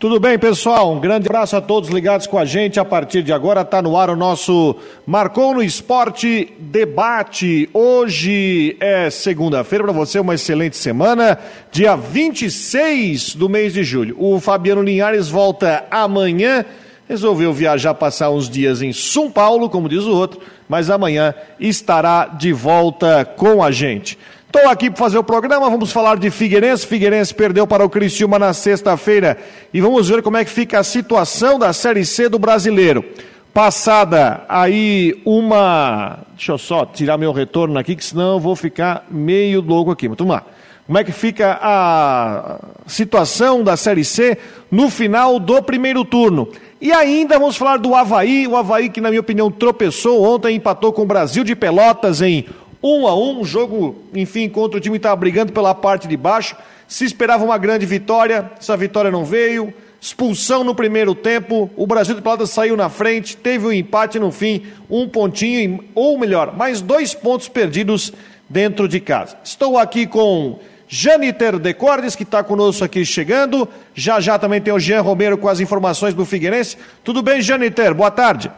[0.00, 0.94] Tudo bem, pessoal?
[0.94, 2.80] Um grande abraço a todos ligados com a gente.
[2.80, 4.74] A partir de agora está no ar o nosso
[5.06, 7.68] Marcou no Esporte Debate.
[7.74, 11.38] Hoje é segunda-feira, para você uma excelente semana,
[11.70, 14.16] dia 26 do mês de julho.
[14.18, 16.64] O Fabiano Linhares volta amanhã.
[17.06, 22.24] Resolveu viajar, passar uns dias em São Paulo, como diz o outro, mas amanhã estará
[22.24, 24.16] de volta com a gente.
[24.52, 26.84] Estou aqui para fazer o programa, vamos falar de Figueirense.
[26.84, 29.38] Figueirense perdeu para o Criciúma na sexta-feira
[29.72, 33.04] e vamos ver como é que fica a situação da Série C do Brasileiro.
[33.54, 36.18] Passada aí uma...
[36.34, 40.08] Deixa eu só tirar meu retorno aqui, que senão eu vou ficar meio louco aqui.
[40.08, 40.42] Mas vamos lá.
[40.84, 42.58] Como é que fica a
[42.88, 44.36] situação da Série C
[44.68, 46.48] no final do primeiro turno?
[46.80, 50.92] E ainda vamos falar do Havaí, o Havaí que, na minha opinião, tropeçou ontem, empatou
[50.92, 52.46] com o Brasil de Pelotas em
[52.82, 56.56] um a um, jogo, enfim, contra o time que estava brigando pela parte de baixo.
[56.88, 59.72] Se esperava uma grande vitória, essa vitória não veio.
[60.00, 64.32] Expulsão no primeiro tempo, o Brasil de Plata saiu na frente, teve um empate no
[64.32, 68.12] fim, um pontinho, ou melhor, mais dois pontos perdidos
[68.48, 69.36] dentro de casa.
[69.44, 73.68] Estou aqui com Janiter Decordes, que está conosco aqui chegando.
[73.94, 76.78] Já já também tem o Jean Romero com as informações do Figueirense.
[77.04, 77.94] Tudo bem, Janiter?
[77.94, 78.50] Boa tarde.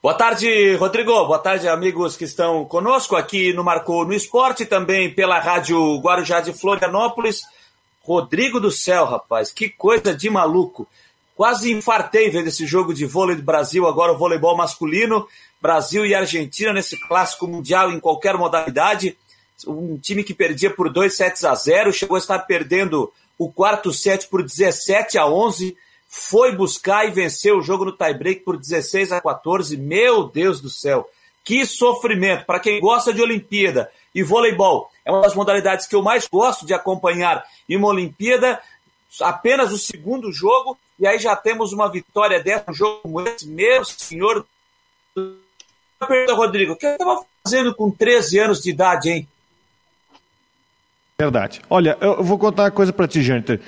[0.00, 1.12] Boa tarde, Rodrigo.
[1.26, 6.40] Boa tarde, amigos que estão conosco aqui no Marcou no Esporte, também pela Rádio Guarujá
[6.40, 7.42] de Florianópolis.
[8.00, 10.86] Rodrigo do céu, rapaz, que coisa de maluco.
[11.34, 15.26] Quase infartei vendo esse jogo de vôlei do Brasil, agora o voleibol masculino.
[15.60, 19.18] Brasil e Argentina nesse clássico mundial em qualquer modalidade.
[19.66, 23.92] Um time que perdia por 2 sets a 0, chegou a estar perdendo o quarto
[23.92, 25.76] set por 17 a 11
[26.08, 29.76] foi buscar e venceu o jogo no tie-break por 16 a 14.
[29.76, 31.08] Meu Deus do céu,
[31.44, 32.46] que sofrimento!
[32.46, 36.64] Para quem gosta de Olimpíada e voleibol, é uma das modalidades que eu mais gosto
[36.64, 38.58] de acompanhar em uma Olimpíada.
[39.20, 43.46] Apenas o segundo jogo, e aí já temos uma vitória dessa, um jogo como esse.
[43.46, 44.46] Meu senhor.
[45.14, 49.28] Pergunta, Rodrigo, o que eu estava fazendo com 13 anos de idade, hein?
[51.20, 51.60] Verdade.
[51.68, 53.60] Olha, eu vou contar uma coisa para ti, gente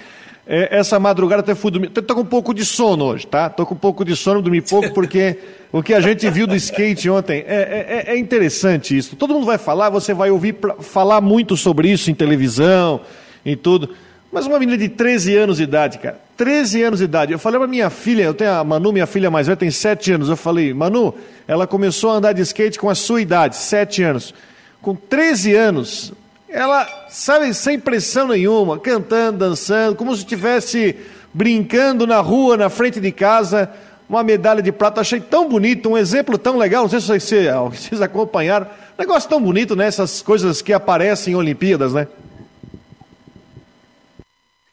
[0.46, 1.88] é, essa madrugada até fui dormir.
[1.90, 3.48] Tô com um pouco de sono hoje, tá?
[3.48, 5.38] Tô com um pouco de sono, dormi pouco, porque
[5.72, 9.16] o que a gente viu do skate ontem é, é, é interessante isso.
[9.16, 13.00] Todo mundo vai falar, você vai ouvir falar muito sobre isso em televisão,
[13.44, 13.90] em tudo.
[14.32, 16.20] Mas uma menina de 13 anos de idade, cara.
[16.36, 17.32] 13 anos de idade.
[17.32, 20.12] Eu falei pra minha filha, eu tenho a Manu, minha filha mais velha, tem 7
[20.12, 20.28] anos.
[20.28, 21.14] Eu falei, Manu,
[21.46, 24.32] ela começou a andar de skate com a sua idade, 7 anos.
[24.80, 26.12] Com 13 anos,
[26.52, 30.96] ela, sabe, sem pressão nenhuma, cantando, dançando, como se estivesse
[31.32, 33.70] brincando na rua, na frente de casa,
[34.08, 35.00] uma medalha de prata.
[35.00, 36.82] Achei tão bonito, um exemplo tão legal.
[36.82, 38.66] Não sei se vocês, acompanharam.
[38.98, 39.86] Negócio tão bonito, né?
[39.86, 42.08] Essas coisas que aparecem em Olimpíadas, né?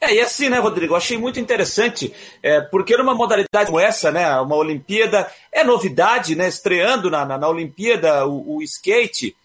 [0.01, 0.95] É, e assim, né, Rodrigo?
[0.95, 6.47] Achei muito interessante, é, porque numa modalidade como essa, né, uma Olimpíada, é novidade, né,
[6.47, 9.35] estreando na, na, na Olimpíada o, o skate,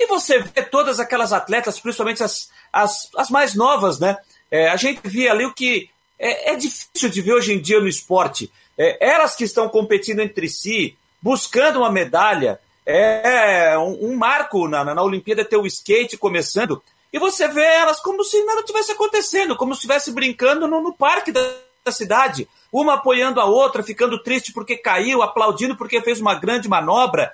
[0.00, 4.16] e você vê todas aquelas atletas, principalmente as, as, as mais novas, né?
[4.50, 7.78] É, a gente via ali o que é, é, difícil de ver hoje em dia
[7.78, 8.50] no esporte.
[8.78, 14.82] É, elas que estão competindo entre si, buscando uma medalha, é um, um marco na,
[14.82, 16.82] na, na Olimpíada ter o skate começando,
[17.12, 20.94] e você vê elas como se nada tivesse acontecendo, como se estivesse brincando no, no
[20.94, 21.42] parque da,
[21.84, 26.68] da cidade, uma apoiando a outra, ficando triste porque caiu, aplaudindo porque fez uma grande
[26.68, 27.32] manobra.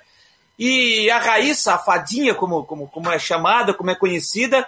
[0.57, 4.67] E a Raíssa, a fadinha, como, como, como é chamada, como é conhecida,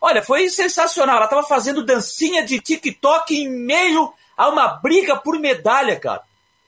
[0.00, 1.16] olha, foi sensacional.
[1.16, 6.22] Ela estava fazendo dancinha de TikTok em meio a uma briga por medalha, cara.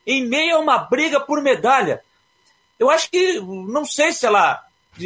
[0.06, 2.02] Em meio a uma briga por medalha.
[2.78, 4.62] Eu acho que, não sei se ela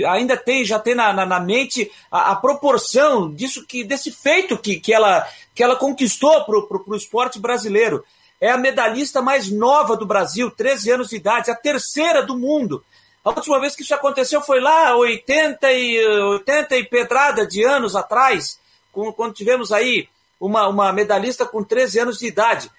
[0.08, 4.56] ainda tem, já tem na, na, na mente a, a, proporção disso que, desse feito
[4.56, 8.04] que, que, ela, que ela conquistou para o esporte brasileiro.
[8.40, 12.84] É a medalhista mais nova do Brasil, 13 anos de idade, a terceira do mundo.
[13.24, 17.94] A última vez que isso aconteceu foi lá, 80 e, 80 e pedrada de anos
[17.94, 18.58] atrás,
[18.92, 20.08] quando tivemos aí
[20.40, 22.70] uma, uma medalhista com 13 anos de idade.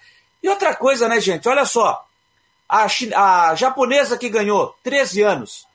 [0.42, 1.48] E outra coisa, né, gente?
[1.48, 2.06] Olha só.
[2.68, 5.68] A, a japonesa que ganhou, 13 anos.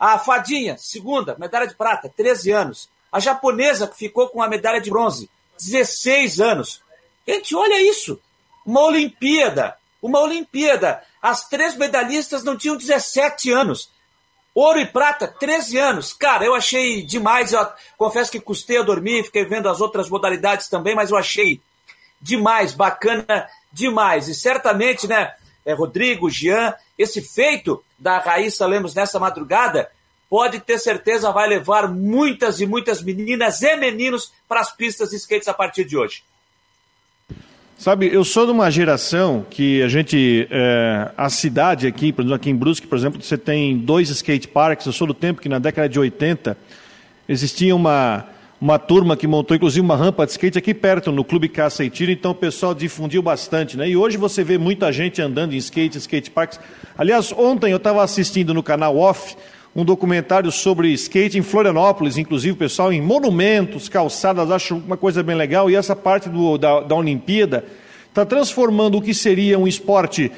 [0.00, 2.88] A fadinha, segunda, medalha de prata, 13 anos.
[3.10, 5.28] A japonesa que ficou com a medalha de bronze,
[5.58, 6.82] 16 anos.
[7.28, 8.18] Gente, olha isso.
[8.64, 9.76] Uma Olimpíada.
[10.02, 13.88] Uma Olimpíada as três medalhistas não tinham 17 anos.
[14.52, 16.12] Ouro e prata, 13 anos.
[16.12, 17.52] Cara, eu achei demais.
[17.52, 17.66] Eu
[17.96, 21.60] confesso que custei a dormir, fiquei vendo as outras modalidades também, mas eu achei
[22.20, 24.26] demais, bacana demais.
[24.28, 25.32] E certamente, né,
[25.64, 29.90] é, Rodrigo, Jean, esse feito da Raíssa Lemos nessa madrugada,
[30.28, 35.16] pode ter certeza vai levar muitas e muitas meninas e meninos para as pistas de
[35.16, 36.24] skates a partir de hoje.
[37.82, 42.36] Sabe, eu sou de uma geração que a gente, é, a cidade aqui, por exemplo,
[42.36, 44.86] aqui em Brusque, por exemplo, você tem dois skate parks.
[44.86, 46.56] Eu sou do tempo que na década de 80
[47.28, 48.24] existia uma,
[48.60, 51.90] uma turma que montou inclusive uma rampa de skate aqui perto, no Clube Caça e
[51.90, 53.88] Tiro, então o pessoal difundiu bastante, né?
[53.88, 56.60] E hoje você vê muita gente andando em skate, skate parks.
[56.96, 59.34] Aliás, ontem eu estava assistindo no canal Off
[59.74, 65.34] um documentário sobre skate em Florianópolis, inclusive pessoal em monumentos, calçadas, acho uma coisa bem
[65.34, 65.70] legal.
[65.70, 67.64] E essa parte do, da, da Olimpíada
[68.08, 70.30] está transformando o que seria um esporte,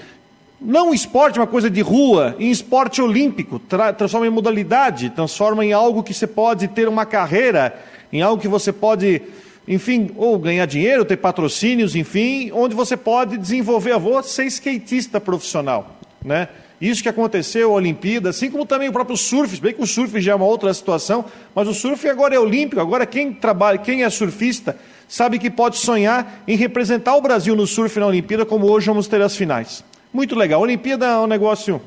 [0.61, 3.59] não um esporte, uma coisa de rua, em esporte olímpico.
[3.59, 7.75] Tra transforma em modalidade, transforma em algo que você pode ter uma carreira,
[8.13, 9.21] em algo que você pode,
[9.67, 15.21] enfim, ou ganhar dinheiro, ter patrocínios, enfim, onde você pode desenvolver a voz, ser skatista
[15.21, 16.49] profissional, né?
[16.81, 20.21] Isso que aconteceu, a Olimpíada, assim como também o próprio surf, bem que o surf
[20.21, 21.25] já é uma outra situação,
[21.55, 24.77] mas o surf agora é olímpico, agora quem trabalha, quem é surfista,
[25.09, 29.07] sabe que pode sonhar em representar o Brasil no surf na Olimpíada, como hoje vamos
[29.07, 29.85] ter as finais.
[30.13, 30.61] Muito legal.
[30.61, 31.81] A Olimpíada é um negócio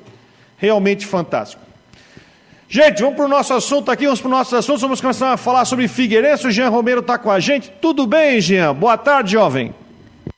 [0.58, 1.62] realmente fantástico.
[2.70, 5.38] Gente, vamos para o nosso assunto aqui, vamos para o nosso assunto, vamos começar a
[5.38, 7.72] falar sobre Figueirense, o Jean Romero está com a gente.
[7.82, 8.76] Tudo bem, Jean?
[8.76, 9.74] Boa tarde, jovem.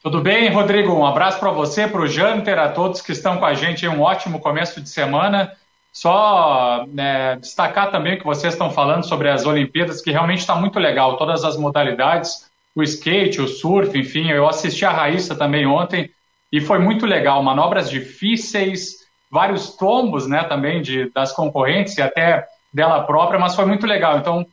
[0.02, 0.94] Tudo bem, Rodrigo?
[0.94, 3.88] Um abraço para você, para o Janter, a todos que estão com a gente.
[3.88, 5.52] Um ótimo começo de semana.
[5.92, 10.56] Só né, destacar também o que vocês estão falando sobre as Olimpíadas, que realmente está
[10.56, 11.18] muito legal.
[11.18, 14.30] Todas as modalidades, o skate, o surf, enfim.
[14.30, 16.10] Eu assisti a Raíssa também ontem
[16.52, 17.42] e foi muito legal.
[17.44, 23.66] Manobras difíceis, vários tombos né, também de, das concorrentes e até dela própria, mas foi
[23.66, 24.18] muito legal.
[24.18, 24.46] Então,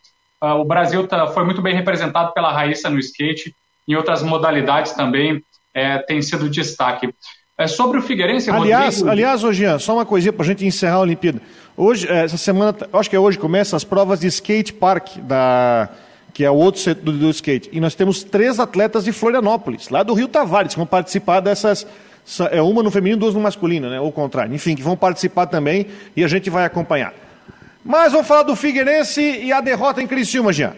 [0.42, 3.54] uh, o Brasil tá, foi muito bem representado pela Raíssa no skate
[3.86, 5.42] em outras modalidades também
[5.74, 7.12] é, tem sido destaque.
[7.58, 9.10] É, sobre o Figueirense, aliás, Rodrigo...
[9.10, 11.40] Aliás, hoje, só uma coisinha para a gente encerrar a Olimpíada.
[11.76, 15.88] Hoje, é, essa semana, acho que é hoje, começa as provas de skate park, da,
[16.34, 17.70] que é o outro setor do, skate.
[17.72, 21.86] E nós temos três atletas de Florianópolis, lá do Rio Tavares, que vão participar dessas
[22.50, 24.00] é uma no feminino, duas no masculino, né?
[24.00, 24.52] Ou contrário.
[24.52, 25.86] Enfim, que vão participar também
[26.16, 27.14] e a gente vai acompanhar.
[27.84, 30.74] Mas vamos falar do Figueirense e a derrota em Criciúma, Jean.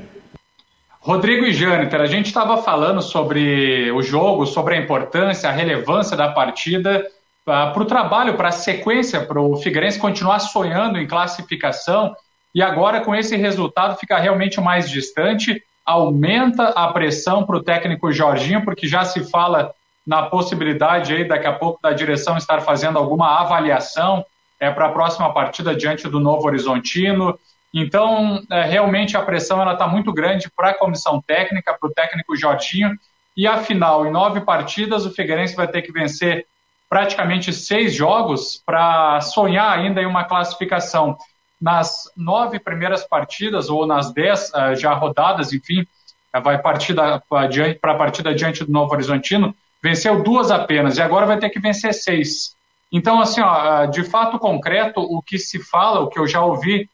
[1.01, 6.17] Rodrigo e Jâniter, a gente estava falando sobre o jogo, sobre a importância, a relevância
[6.17, 7.07] da partida
[7.47, 12.15] ah, para o trabalho, para a sequência, para o Figueirense continuar sonhando em classificação
[12.55, 18.13] e agora com esse resultado fica realmente mais distante, aumenta a pressão para o técnico
[18.13, 19.73] Jorginho, porque já se fala
[20.07, 24.25] na possibilidade aí daqui a pouco da direção estar fazendo alguma avaliação
[24.59, 27.39] é, para a próxima partida diante do Novo Horizontino.
[27.73, 32.37] Então, é, realmente a pressão está muito grande para a comissão técnica, para o técnico
[32.37, 32.97] Jorginho.
[33.37, 36.47] E afinal, em nove partidas, o Figueirense vai ter que vencer
[36.89, 41.17] praticamente seis jogos para sonhar ainda em uma classificação.
[41.61, 47.93] Nas nove primeiras partidas, ou nas dez uh, já rodadas, enfim, uh, vai partida para
[47.93, 51.93] a partida diante do Novo Horizontino, venceu duas apenas, e agora vai ter que vencer
[51.93, 52.57] seis.
[52.91, 56.89] Então, assim, ó, de fato concreto, o que se fala, o que eu já ouvi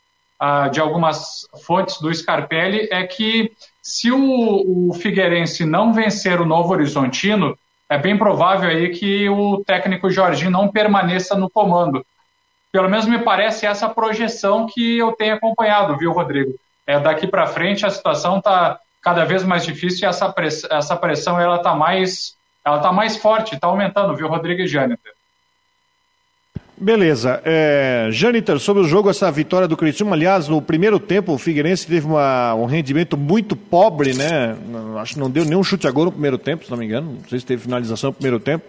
[0.73, 3.52] de algumas fontes do Scarpelli é que
[3.82, 7.56] se o, o Figueirense não vencer o Novo Horizontino,
[7.88, 12.05] é bem provável aí que o técnico Jorginho não permaneça no comando.
[12.73, 16.55] Pelo menos me parece essa projeção que eu tenho acompanhado, viu, Rodrigo?
[16.87, 20.97] É, daqui para frente a situação está cada vez mais difícil e essa pressão, essa
[20.97, 25.12] pressão ela está mais, ela tá mais forte, está aumentando, viu, Rodrigo e Jâniter?
[26.85, 27.41] Beleza.
[27.47, 31.87] É, Janitor, sobre o jogo, essa vitória do Criciúma, aliás, no primeiro tempo o Figueirense
[31.87, 34.55] teve uma, um rendimento muito pobre, né?
[34.99, 37.12] Acho que não deu nenhum chute a gol no primeiro tempo, se não me engano.
[37.23, 38.67] Não sei se teve finalização no primeiro tempo.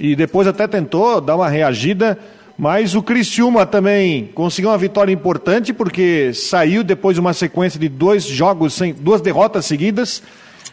[0.00, 2.18] E depois até tentou dar uma reagida,
[2.56, 7.90] mas o Criciúma também conseguiu uma vitória importante porque saiu depois de uma sequência de
[7.90, 10.22] dois jogos, sem duas derrotas seguidas.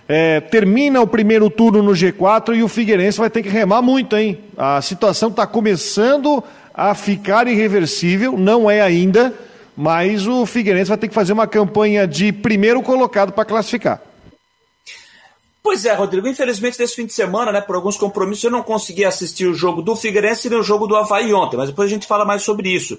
[0.08, 4.16] É, termina o primeiro turno no G4 e o Figueirense vai ter que remar muito,
[4.16, 4.40] hein?
[4.58, 6.42] A situação está começando
[6.74, 9.34] a ficar irreversível, não é ainda,
[9.76, 14.02] mas o Figueirense vai ter que fazer uma campanha de primeiro colocado para classificar.
[15.62, 16.28] Pois é, Rodrigo.
[16.28, 19.82] Infelizmente, nesse fim de semana, né, por alguns compromissos, eu não consegui assistir o jogo
[19.82, 22.70] do Figueirense nem o jogo do Havaí ontem, mas depois a gente fala mais sobre
[22.70, 22.98] isso.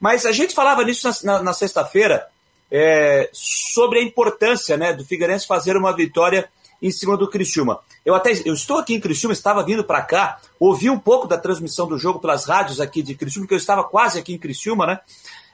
[0.00, 2.26] Mas a gente falava nisso na, na, na sexta-feira,
[2.70, 6.48] é, sobre a importância né, do Figueirense fazer uma vitória
[6.82, 7.78] em cima do Criciúma.
[8.04, 11.38] Eu até eu estou aqui em Criciúma, estava vindo para cá, ouvi um pouco da
[11.38, 14.86] transmissão do jogo pelas rádios aqui de Criciúma, porque eu estava quase aqui em Criciúma,
[14.86, 15.00] né?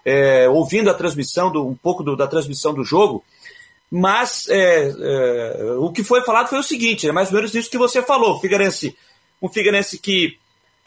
[0.05, 3.23] É, ouvindo a transmissão, do, um pouco do, da transmissão do jogo.
[3.91, 7.71] Mas é, é, o que foi falado foi o seguinte, é mais ou menos isso
[7.71, 8.97] que você falou, Figueirense,
[9.41, 10.39] um Figueirense que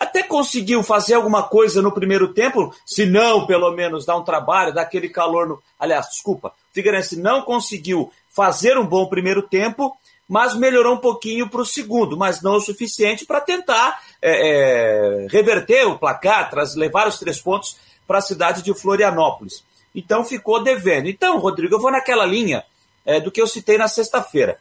[0.01, 4.73] até conseguiu fazer alguma coisa no primeiro tempo, se não, pelo menos, dar um trabalho,
[4.73, 5.61] dar aquele calor no.
[5.79, 9.95] Aliás, desculpa, Figueirense não conseguiu fazer um bom primeiro tempo,
[10.27, 15.27] mas melhorou um pouquinho para o segundo, mas não o suficiente para tentar é, é,
[15.29, 19.63] reverter o placar, levar os três pontos para a cidade de Florianópolis.
[19.93, 21.09] Então ficou devendo.
[21.09, 22.63] Então, Rodrigo, eu vou naquela linha
[23.05, 24.57] é, do que eu citei na sexta-feira.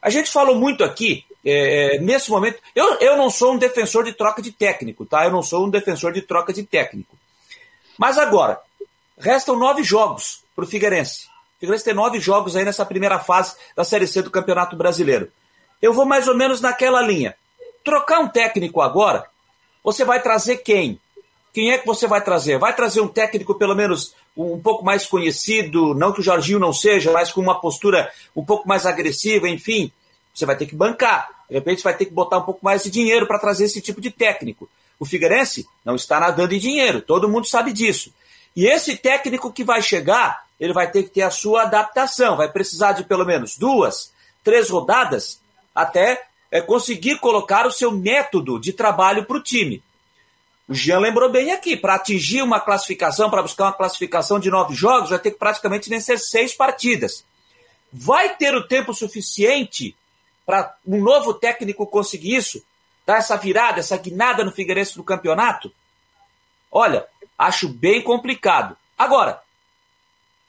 [0.00, 2.58] A gente falou muito aqui, é, nesse momento.
[2.74, 5.24] Eu, eu não sou um defensor de troca de técnico, tá?
[5.24, 7.16] Eu não sou um defensor de troca de técnico.
[7.96, 8.60] Mas agora,
[9.16, 11.31] restam nove jogos para o Figueirense.
[11.62, 15.30] Figueirense tem nove jogos aí nessa primeira fase da Série C do Campeonato Brasileiro.
[15.80, 17.36] Eu vou mais ou menos naquela linha.
[17.84, 19.26] Trocar um técnico agora,
[19.84, 20.98] você vai trazer quem?
[21.54, 22.58] Quem é que você vai trazer?
[22.58, 26.72] Vai trazer um técnico pelo menos um pouco mais conhecido, não que o Jorginho não
[26.72, 29.92] seja, mas com uma postura um pouco mais agressiva, enfim.
[30.34, 31.30] Você vai ter que bancar.
[31.48, 34.00] De repente vai ter que botar um pouco mais de dinheiro para trazer esse tipo
[34.00, 34.68] de técnico.
[34.98, 38.12] O Figueirense não está nadando em dinheiro, todo mundo sabe disso.
[38.56, 42.48] E esse técnico que vai chegar, ele vai ter que ter a sua adaptação, vai
[42.48, 44.12] precisar de pelo menos duas,
[44.44, 45.40] três rodadas
[45.74, 49.82] até é, conseguir colocar o seu método de trabalho para o time.
[50.68, 54.72] O Jean lembrou bem aqui, para atingir uma classificação, para buscar uma classificação de nove
[54.72, 57.24] jogos, vai ter que praticamente vencer seis partidas.
[57.92, 59.96] Vai ter o tempo suficiente
[60.46, 62.62] para um novo técnico conseguir isso?
[63.04, 65.72] Dar essa virada, essa guinada no Figueirense no campeonato?
[66.70, 67.04] Olha,
[67.36, 68.76] acho bem complicado.
[68.96, 69.42] Agora,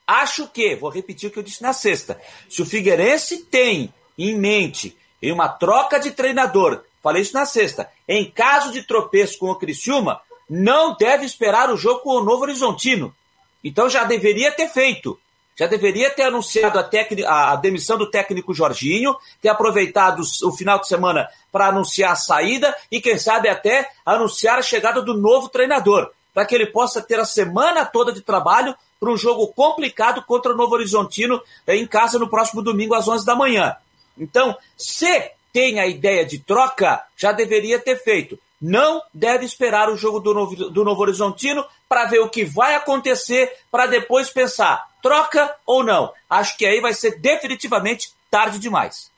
[0.07, 2.19] acho que, vou repetir o que eu disse na sexta,
[2.49, 7.89] se o Figueirense tem em mente em uma troca de treinador falei isso na sexta.
[8.07, 12.43] Em caso de tropeço com o Criciúma, não deve esperar o jogo com o Novo
[12.43, 13.13] Horizontino.
[13.61, 15.19] Então já deveria ter feito.
[15.55, 20.87] Já deveria ter anunciado a, a demissão do técnico Jorginho, ter aproveitado o final de
[20.87, 26.09] semana para anunciar a saída e, quem sabe, até anunciar a chegada do novo treinador,
[26.33, 30.53] para que ele possa ter a semana toda de trabalho para um jogo complicado contra
[30.53, 33.75] o Novo Horizontino eh, em casa no próximo domingo às 11 da manhã.
[34.17, 38.39] Então, se tem a ideia de troca, já deveria ter feito.
[38.61, 42.75] Não deve esperar o jogo do Novo, do Novo Horizontino para ver o que vai
[42.75, 46.13] acontecer, para depois pensar, troca ou não.
[46.29, 49.11] Acho que aí vai ser definitivamente tarde demais.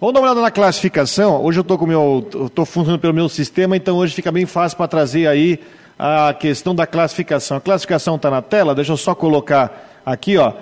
[0.00, 1.42] Vamos dar uma olhada na classificação.
[1.44, 4.78] Hoje eu estou com meu, estou funcionando pelo meu sistema, então hoje fica bem fácil
[4.78, 5.58] para trazer aí
[6.02, 7.58] a questão da classificação.
[7.58, 10.54] A classificação está na tela, deixa eu só colocar aqui, ó.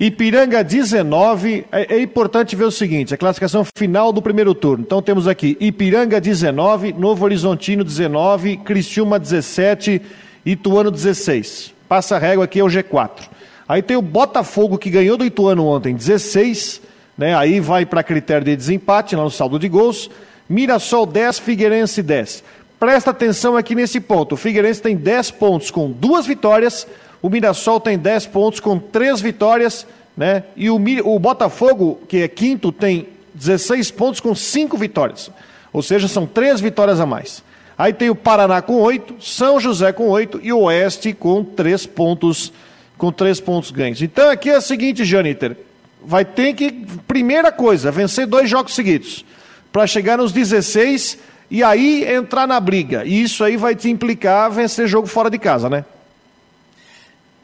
[0.00, 1.64] Ipiranga 19.
[1.70, 4.82] É, é, importante ver o seguinte: a classificação final do primeiro turno.
[4.84, 10.02] Então temos aqui Ipiranga 19, Novo Horizontino 19, Criciúma 17,
[10.44, 11.72] Ituano 16.
[11.88, 13.28] Passa a régua aqui é o G4.
[13.68, 16.82] Aí tem o Botafogo que ganhou do Ituano ontem 16,
[17.16, 17.36] né?
[17.36, 20.10] Aí vai para critério de desempate lá no saldo de gols.
[20.48, 22.42] Mirassol 10, Figueirense 10.
[22.84, 24.34] Presta atenção aqui nesse ponto.
[24.34, 26.86] O Figueirense tem 10 pontos com duas vitórias
[27.24, 30.44] o Mirassol tem 10 pontos com 3 vitórias, né?
[30.54, 35.30] E o, o Botafogo, que é quinto, tem 16 pontos com 5 vitórias.
[35.72, 37.42] Ou seja, são 3 vitórias a mais.
[37.78, 41.86] Aí tem o Paraná com 8, São José com 8 e o Oeste com 3
[41.86, 42.52] pontos
[42.98, 44.02] com 3 pontos ganhos.
[44.02, 45.56] Então aqui é o seguinte, Janiter,
[46.04, 46.70] vai ter que
[47.08, 49.24] primeira coisa, vencer dois jogos seguidos
[49.72, 51.16] para chegar nos 16
[51.50, 53.04] e aí entrar na briga.
[53.04, 55.84] E isso aí vai te implicar vencer jogo fora de casa, né?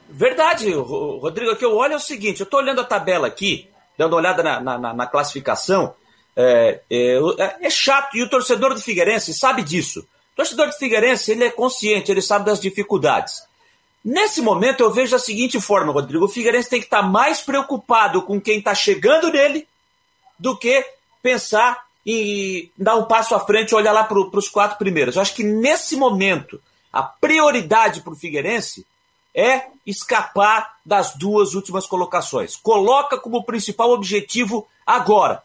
[0.09, 4.17] Verdade, Rodrigo, que eu olho é o seguinte, eu estou olhando a tabela aqui, dando
[4.17, 5.95] olhada na, na, na classificação,
[6.37, 7.19] é, é,
[7.61, 10.01] é, chato, e o torcedor do Figueirense sabe disso.
[10.33, 13.43] O torcedor do Figueirense, ele é consciente, ele sabe das dificuldades.
[14.05, 17.41] Nesse momento, eu vejo da seguinte forma, Rodrigo, o Figueirense tem que estar tá mais
[17.41, 19.69] preocupado com quem está chegando nele
[20.39, 20.85] do que
[21.23, 25.17] pensar em dar um passo à frente e olhar lá para os quatro primeiros.
[25.17, 26.61] Eu acho que nesse momento,
[26.93, 28.87] a prioridade para o Figueirense
[29.35, 32.57] é escapar das duas últimas colocações.
[32.57, 35.43] Coloca como principal objetivo agora.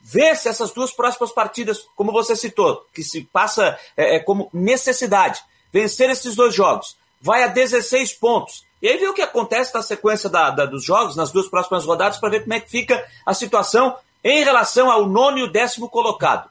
[0.00, 4.48] Vê se essas duas próximas partidas, como você citou, que se passa é, é, como
[4.52, 8.64] necessidade, vencer esses dois jogos, vai a 16 pontos.
[8.80, 11.84] E aí vê o que acontece na sequência da, da, dos jogos, nas duas próximas
[11.84, 15.50] rodadas, para ver como é que fica a situação em relação ao nono e o
[15.50, 16.48] décimo colocado.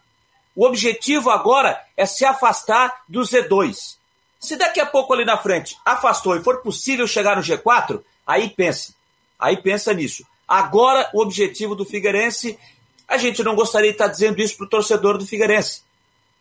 [0.56, 3.98] O objetivo agora é se afastar do Z2.
[4.40, 8.50] Se daqui a pouco ali na frente afastou e for possível chegar no G4, aí
[8.50, 8.94] pensa.
[9.40, 10.26] Aí pensa nisso.
[10.48, 12.58] Agora o objetivo do Figueirense,
[13.08, 15.84] a gente não gostaria de estar dizendo isso para o torcedor do Figueirense,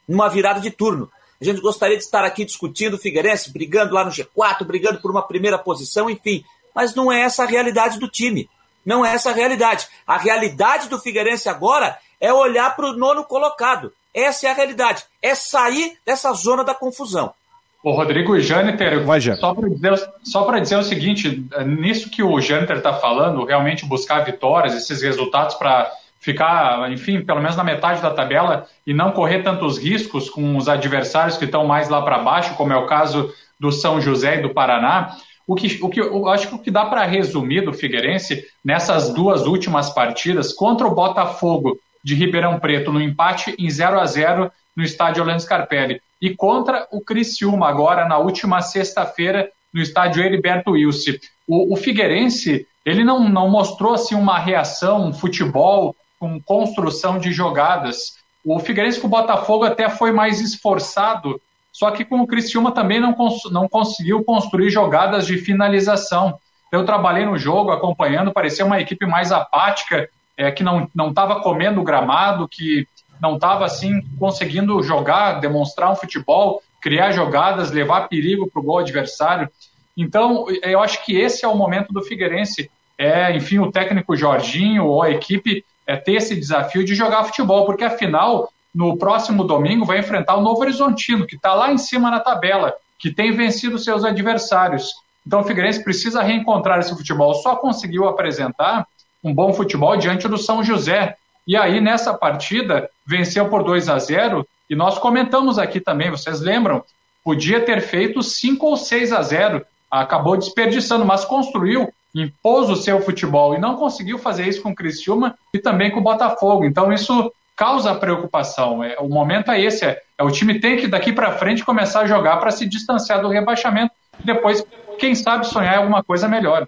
[0.08, 1.10] numa virada de turno.
[1.40, 5.10] A gente gostaria de estar aqui discutindo o Figueirense, brigando lá no G4, brigando por
[5.10, 6.44] uma primeira posição, enfim.
[6.74, 8.48] Mas não é essa a realidade do time.
[8.86, 9.88] Não é essa a realidade.
[10.06, 13.92] A realidade do Figueirense agora é olhar para o nono colocado.
[14.14, 15.02] Essa é a realidade.
[15.20, 17.34] É sair dessa zona da confusão.
[17.82, 22.78] O Rodrigo Jâniter, Vai, só para dizer, só dizer o seguinte, nisso que o Jâniter
[22.78, 28.10] está falando, realmente buscar vitórias, esses resultados para ficar, enfim, pelo menos na metade da
[28.10, 32.54] tabela e não correr tantos riscos com os adversários que estão mais lá para baixo,
[32.54, 35.16] como é o caso do São José e do Paraná.
[35.46, 39.14] O que, o que eu acho que o que dá para resumir do Figueirense nessas
[39.14, 44.50] duas últimas partidas contra o Botafogo de Ribeirão Preto no empate em 0 a 0
[44.76, 50.72] no estádio Orlando Scarpelli e contra o Criciúma agora na última sexta-feira no estádio Heriberto
[50.72, 51.12] Wilson.
[51.46, 57.32] O, o Figueirense ele não, não mostrou assim uma reação, um futebol com construção de
[57.32, 58.16] jogadas.
[58.44, 61.40] O Figueirense com o Botafogo até foi mais esforçado,
[61.76, 66.38] só que com o Criciúma também não, cons não conseguiu construir jogadas de finalização.
[66.72, 71.78] Eu trabalhei no jogo acompanhando, parecia uma equipe mais apática, é, que não estava comendo
[71.78, 72.88] o gramado, que
[73.20, 78.78] não estava assim conseguindo jogar, demonstrar um futebol, criar jogadas, levar perigo para o gol
[78.78, 79.46] adversário.
[79.94, 82.70] Então, eu acho que esse é o momento do Figueirense.
[82.96, 87.66] É, enfim, o técnico Jorginho ou a equipe é, ter esse desafio de jogar futebol,
[87.66, 92.10] porque afinal, no próximo domingo, vai enfrentar o Novo Horizontino, que está lá em cima
[92.10, 94.92] na tabela, que tem vencido seus adversários.
[95.26, 97.32] Então o Figueirense precisa reencontrar esse futebol.
[97.36, 98.86] Só conseguiu apresentar
[99.24, 101.16] um bom futebol diante do São José.
[101.46, 106.40] E aí, nessa partida, venceu por 2 a 0 e nós comentamos aqui também, vocês
[106.40, 106.84] lembram?
[107.24, 113.00] Podia ter feito 5 ou 6 a 0 acabou desperdiçando, mas construiu impôs o seu
[113.00, 116.64] futebol e não conseguiu fazer isso com o Criciúma e também com o Botafogo.
[116.64, 118.84] Então isso causa preocupação.
[118.84, 122.02] É, o momento é esse, é, é o time tem que daqui para frente começar
[122.02, 124.64] a jogar para se distanciar do rebaixamento depois,
[124.98, 126.66] quem sabe, sonhar alguma coisa melhor.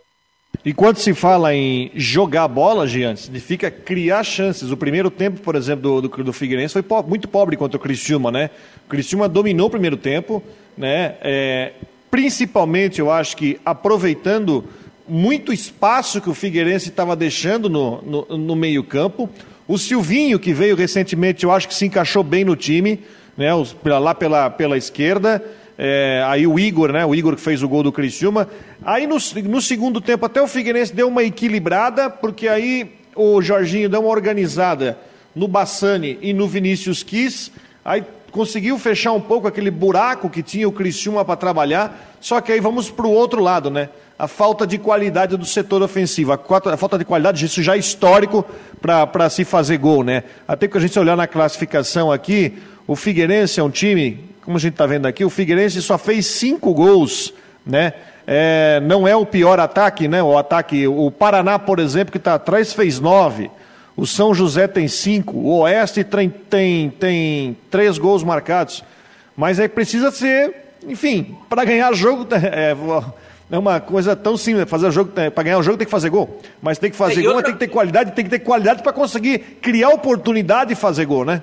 [0.65, 4.71] E quando se fala em jogar bola, Gian, significa criar chances.
[4.71, 7.81] O primeiro tempo, por exemplo, do, do, do Figueirense foi po muito pobre contra o
[7.81, 8.51] Criciúma, né?
[8.87, 10.43] O Criciúma dominou o primeiro tempo,
[10.77, 11.15] né?
[11.21, 11.73] É,
[12.11, 14.65] principalmente, eu acho que aproveitando
[15.07, 19.31] muito espaço que o Figueirense estava deixando no, no, no meio-campo.
[19.69, 23.01] O Silvinho, que veio recentemente, eu acho que se encaixou bem no time,
[23.37, 23.51] né,
[23.85, 25.45] lá pela, pela esquerda.
[25.77, 27.05] É, aí o Igor, né?
[27.05, 28.49] O Igor que fez o gol do Criciúma.
[28.83, 33.91] Aí no, no segundo tempo, até o Figueirense deu uma equilibrada, porque aí o Jorginho
[33.91, 34.99] deu uma organizada
[35.35, 37.53] no Bassani e no Vinícius Quis.
[37.85, 38.03] Aí
[38.33, 42.17] conseguiu fechar um pouco aquele buraco que tinha o Criciúma para trabalhar.
[42.21, 43.91] Só que aí vamos para o outro lado, né?
[44.19, 46.33] A falta de qualidade do setor ofensivo.
[46.33, 48.45] A, falta de qualidade, isso já é histórico
[48.81, 50.25] para se fazer gol, né?
[50.47, 54.61] Até que a gente olhar na classificação aqui, o Figueirense é um time, como a
[54.61, 57.33] gente está vendo aqui, o Figueirense só fez cinco gols,
[57.65, 57.93] né?
[58.27, 60.23] É, não é o pior ataque, né?
[60.23, 63.51] O ataque, o Paraná, por exemplo, que está atrás, fez nove.
[63.97, 65.37] O São José tem cinco.
[65.37, 68.85] O Oeste tem, tem, tem três gols marcados.
[69.37, 70.55] Mas aí precisa ser,
[70.87, 72.27] enfim, para ganhar jogo.
[72.37, 72.77] É,
[73.51, 74.69] é uma coisa tão simples.
[74.69, 76.41] Fazer jogo, para ganhar o jogo tem que fazer gol.
[76.61, 77.45] Mas tem que fazer é, gol, outra...
[77.45, 81.25] tem que ter qualidade, tem que ter qualidade para conseguir criar oportunidade e fazer gol,
[81.25, 81.43] né?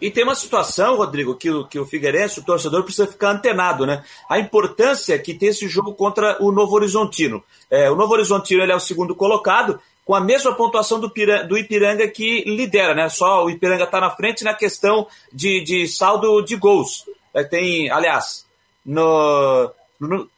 [0.00, 3.84] E tem uma situação, Rodrigo, que o, que o Figueirense, o torcedor, precisa ficar antenado,
[3.84, 4.02] né?
[4.28, 7.44] A importância que tem esse jogo contra o Novo Horizontino.
[7.70, 11.46] É, o Novo Horizontino ele é o segundo colocado, com a mesma pontuação do, Piranga,
[11.46, 13.08] do Ipiranga que lidera, né?
[13.10, 17.04] Só o Ipiranga está na frente na questão de, de saldo de gols.
[17.34, 18.46] É, tem, aliás,
[18.84, 20.28] no, no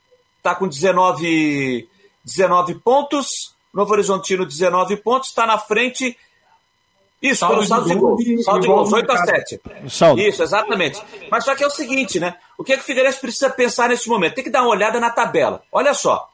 [0.43, 1.89] está com 19,
[2.25, 3.55] 19 pontos.
[3.73, 6.19] Novo Horizontino, 19 pontos, está na frente.
[7.23, 8.45] Isso, saldo pelo saldo de gols.
[8.45, 9.61] Saldo de gols, 8 a 7.
[9.89, 10.21] Saldo.
[10.21, 11.01] Isso, exatamente.
[11.31, 12.37] Mas só que é o seguinte, né?
[12.59, 14.35] O que, é que o Figueirense precisa pensar nesse momento?
[14.35, 15.63] Tem que dar uma olhada na tabela.
[15.71, 16.29] Olha só.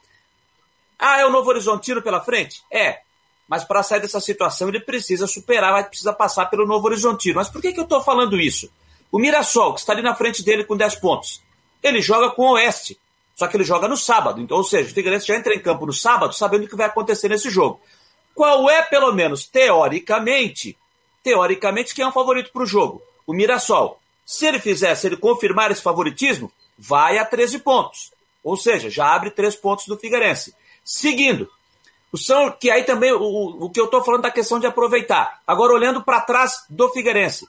[0.99, 2.63] Ah, é o Novo Horizontino pela frente?
[2.73, 3.01] É.
[3.47, 7.37] Mas para sair dessa situação, ele precisa superar, vai precisar passar pelo Novo Horizontino.
[7.37, 8.71] Mas por que, que eu estou falando isso?
[9.13, 11.43] O Mirassol, que está ali na frente dele com 10 pontos,
[11.83, 12.99] ele joga com o Oeste.
[13.39, 14.41] Só que ele joga no sábado.
[14.41, 16.87] Então, ou seja, o Figueirense já entra em campo no sábado sabendo o que vai
[16.87, 17.81] acontecer nesse jogo.
[18.35, 20.77] Qual é, pelo menos teoricamente,
[21.23, 23.01] teoricamente, quem é o favorito para o jogo?
[23.25, 24.01] O Mirassol.
[24.27, 28.11] Se ele fizer, se ele confirmar esse favoritismo, vai a 13 pontos.
[28.43, 30.53] Ou seja, já abre 3 pontos do Figueirense.
[30.85, 31.49] Seguindo,
[32.11, 35.41] o São, que aí também o, o que eu estou falando da questão de aproveitar.
[35.47, 37.47] Agora olhando para trás do Figueirense.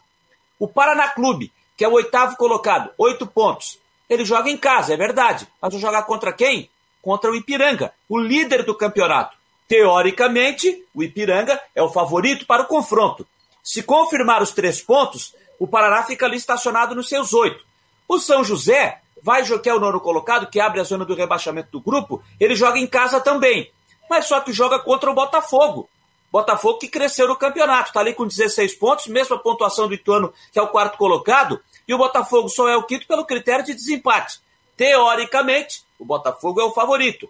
[0.60, 3.80] O Paraná Clube, que é o oitavo colocado, 8 pontos.
[4.10, 5.48] Ele joga em casa, é verdade.
[5.62, 6.70] Mas vai jogar contra quem?
[7.02, 9.38] Contra o Ipiranga, o líder do campeonato.
[9.68, 13.28] Teoricamente, o Ipiranga é o favorito para o confronto.
[13.64, 17.64] Se confirmar os três pontos, o Paraná fica ali estacionado nos seus oito.
[18.08, 21.82] O São José vai jogar o nono colocado, que abre a zona do rebaixamento do
[21.82, 23.72] grupo, ele joga em casa também.
[24.10, 25.88] Mas só que joga contra o Botafogo.
[26.32, 30.60] Botafogo que cresceu no campeonato, está ali com 16 pontos, mesma pontuação do Ituano, que
[30.60, 34.40] é o quarto colocado, e o Botafogo só é o quinto pelo critério de desempate.
[34.78, 37.28] Teoricamente, o Botafogo é o favorito.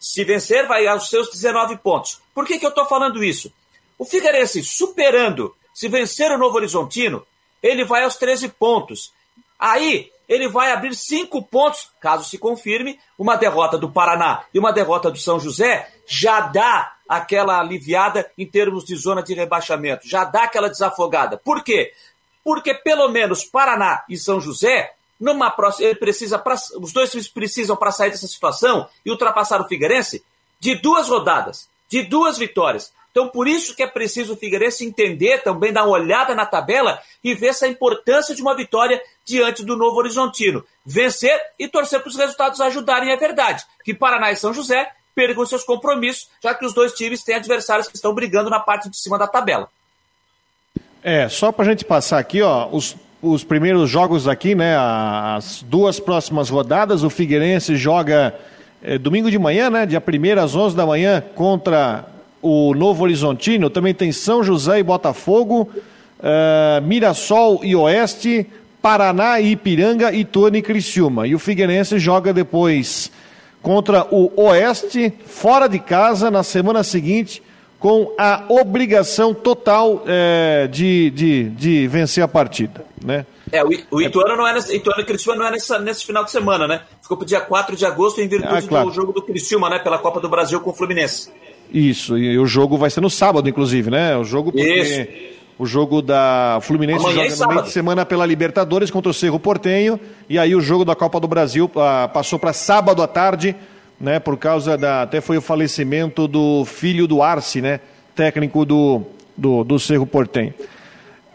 [0.00, 2.18] Se vencer, vai aos seus 19 pontos.
[2.34, 3.52] Por que, que eu estou falando isso?
[3.98, 7.24] O Figueirense superando, se vencer o Novo Horizontino,
[7.62, 9.12] ele vai aos 13 pontos.
[9.58, 14.72] Aí ele vai abrir cinco pontos, caso se confirme, uma derrota do Paraná e uma
[14.72, 20.24] derrota do São José, já dá aquela aliviada em termos de zona de rebaixamento, já
[20.24, 21.36] dá aquela desafogada.
[21.36, 21.92] Por quê?
[22.44, 27.76] Porque pelo menos Paraná e São José, numa próxima, ele precisa pra, os dois precisam
[27.76, 30.24] para sair dessa situação e ultrapassar o Figueirense
[30.58, 32.92] de duas rodadas, de duas vitórias.
[33.12, 37.00] Então, por isso que é preciso o Figueirense entender também, dar uma olhada na tabela
[37.22, 40.64] e ver essa importância de uma vitória diante do Novo Horizontino.
[40.84, 43.64] Vencer e torcer para os resultados ajudarem, é verdade.
[43.84, 47.86] Que Paraná e São José percam seus compromissos, já que os dois times têm adversários
[47.86, 49.70] que estão brigando na parte de cima da tabela.
[51.04, 55.64] É, só para a gente passar aqui, ó, os, os primeiros jogos aqui, né, as
[55.68, 58.32] duas próximas rodadas, o Figueirense joga
[58.80, 62.04] é, domingo de manhã, né, dia 1 às 11 da manhã, contra
[62.40, 65.68] o Novo Horizontino, também tem São José e Botafogo,
[66.18, 68.46] uh, Mirassol e Oeste,
[68.80, 71.26] Paraná e Ipiranga, Ituano e Criciúma.
[71.26, 73.12] E o Figueirense joga depois
[73.62, 77.40] contra o Oeste, fora de casa, na semana seguinte,
[77.82, 82.84] com a obrigação total é, de, de, de vencer a partida.
[83.04, 83.26] Né?
[83.50, 86.24] É, o, o Ituano não é nesse, Ituano e Criciúma não é nesse, nesse final
[86.24, 86.82] de semana, né?
[87.02, 88.88] Ficou para o dia 4 de agosto em virtude ah, claro.
[88.88, 89.80] do jogo do Criciúma, né?
[89.80, 91.32] Pela Copa do Brasil com o Fluminense.
[91.74, 94.16] Isso, e o jogo vai ser no sábado, inclusive, né?
[94.16, 95.40] O jogo porque Isso.
[95.58, 99.40] o jogo da Fluminense Amanhã joga no meio de semana pela Libertadores contra o Cerro
[99.40, 103.56] Portenho, e aí o jogo da Copa do Brasil uh, passou para sábado à tarde,
[104.02, 104.18] né?
[104.18, 107.80] Por causa da até foi o falecimento do filho do Arce, né?
[108.14, 110.52] Técnico do do, do Cerro Portenho.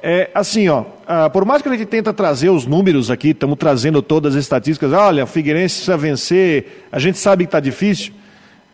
[0.01, 3.57] É, assim, ó, uh, por mais que a gente tenta trazer os números aqui, estamos
[3.57, 8.13] trazendo todas as estatísticas, olha, o Figueirense precisa vencer, a gente sabe que está difícil,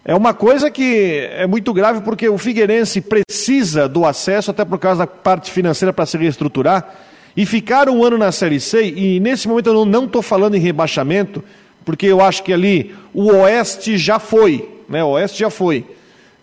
[0.04, 4.78] é uma coisa que é muito grave porque o Figueirense precisa do acesso, até por
[4.78, 6.94] causa da parte financeira para se reestruturar,
[7.38, 10.60] e ficar um ano na Série C, e nesse momento eu não estou falando em
[10.60, 11.42] rebaixamento,
[11.86, 15.04] porque eu acho que ali o Oeste já foi, né?
[15.04, 15.86] O Oeste já foi.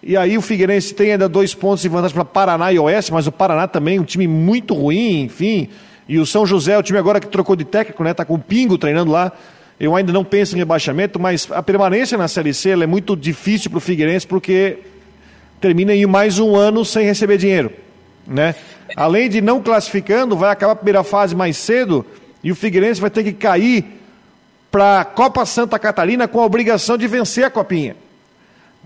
[0.02, 3.26] E aí o Figueirense tem ainda dois pontos de vantagem para Paraná e Oeste, mas
[3.26, 5.68] o Paraná também é um time muito ruim, enfim.
[6.08, 8.14] E o São José, o time agora que trocou de técnico, né?
[8.14, 9.30] Tá com o Pingo treinando lá.
[9.78, 13.70] Eu ainda não penso em rebaixamento, mas a permanência na Série C é muito difícil
[13.70, 14.78] para o Figueirense porque
[15.60, 17.70] termina em mais um ano sem receber dinheiro.
[18.26, 18.54] Né?
[18.96, 22.04] Além de não classificando, vai acabar a primeira fase mais cedo
[22.42, 23.99] e o Figueirense vai ter que cair
[24.70, 27.96] para a Copa Santa Catarina com a obrigação de vencer a Copinha.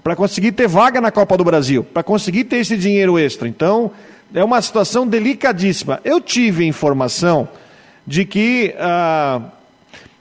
[0.02, 3.48] Para conseguir ter vaga na Copa do Brasil, para conseguir ter esse dinheiro extra.
[3.48, 3.90] Então,
[4.34, 6.00] é uma situação delicadíssima.
[6.04, 7.48] Eu tive informação
[8.06, 8.74] de que.
[8.78, 9.40] Ah,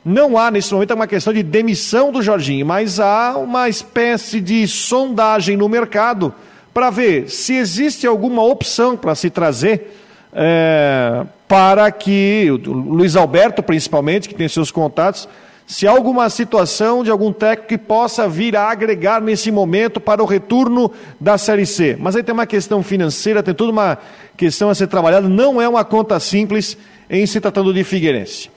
[0.05, 4.67] não há nesse momento uma questão de demissão do Jorginho, mas há uma espécie de
[4.67, 6.33] sondagem no mercado
[6.73, 9.95] para ver se existe alguma opção para se trazer
[10.33, 15.29] é, para que o Luiz Alberto, principalmente, que tem seus contatos,
[15.65, 20.21] se há alguma situação de algum técnico que possa vir a agregar nesse momento para
[20.21, 21.97] o retorno da Série C.
[21.99, 23.97] Mas aí tem uma questão financeira, tem toda uma
[24.35, 26.77] questão a ser trabalhada, não é uma conta simples
[27.09, 28.51] em se tratando de Figueirense.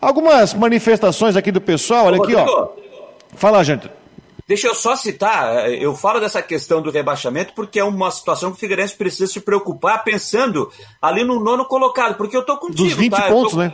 [0.00, 2.68] Algumas manifestações aqui do pessoal, olha aqui, ó.
[3.34, 3.90] Fala, gente.
[4.50, 8.50] Deixa eu só citar, eh, eu falo dessa questão do rebaixamento porque é uma situação
[8.50, 10.68] que o Figueirense precisa se preocupar pensando
[11.00, 13.28] ali no nono colocado, porque eu tô contigo, Dos 20 tá?
[13.28, 13.58] pontos, tô...
[13.58, 13.72] né?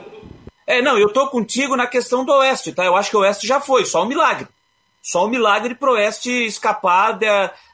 [0.66, 2.84] É, não, eu tô contigo na questão do Oeste, tá?
[2.84, 4.48] Eu acho que o Oeste já foi, só um milagre.
[5.02, 7.18] Só um milagre pro Oeste escapar.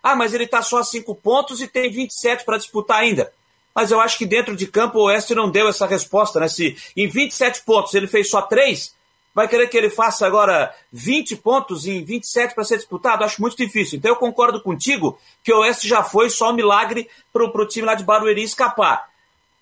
[0.02, 3.32] Ah, mas ele tá só a 5 pontos e tem 27 para disputar ainda
[3.74, 6.48] mas eu acho que dentro de campo o Oeste não deu essa resposta, né?
[6.48, 8.94] Se em 27 pontos ele fez só 3,
[9.34, 13.24] vai querer que ele faça agora 20 pontos em 27 para ser disputado?
[13.24, 13.98] Acho muito difícil.
[13.98, 17.86] Então eu concordo contigo que o Oeste já foi só um milagre para o time
[17.86, 19.08] lá de Barueri escapar.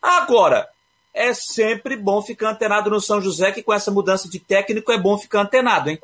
[0.02, 0.68] Agora,
[1.28, 4.98] é sempre bom ficar antenado no São José, que com essa mudança de técnico é
[4.98, 5.98] bom ficar antenado, hein?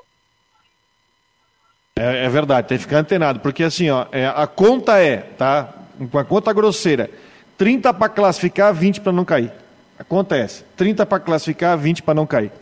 [1.99, 5.73] É, é verdade, tem que ficar antenado, porque assim, ó, é, a conta é, tá?
[6.11, 7.11] Com a conta grosseira
[7.57, 9.51] 30 para classificar, 20 para não cair.
[9.99, 10.63] Acontece.
[10.77, 12.53] 30 para classificar, 20 para não cair.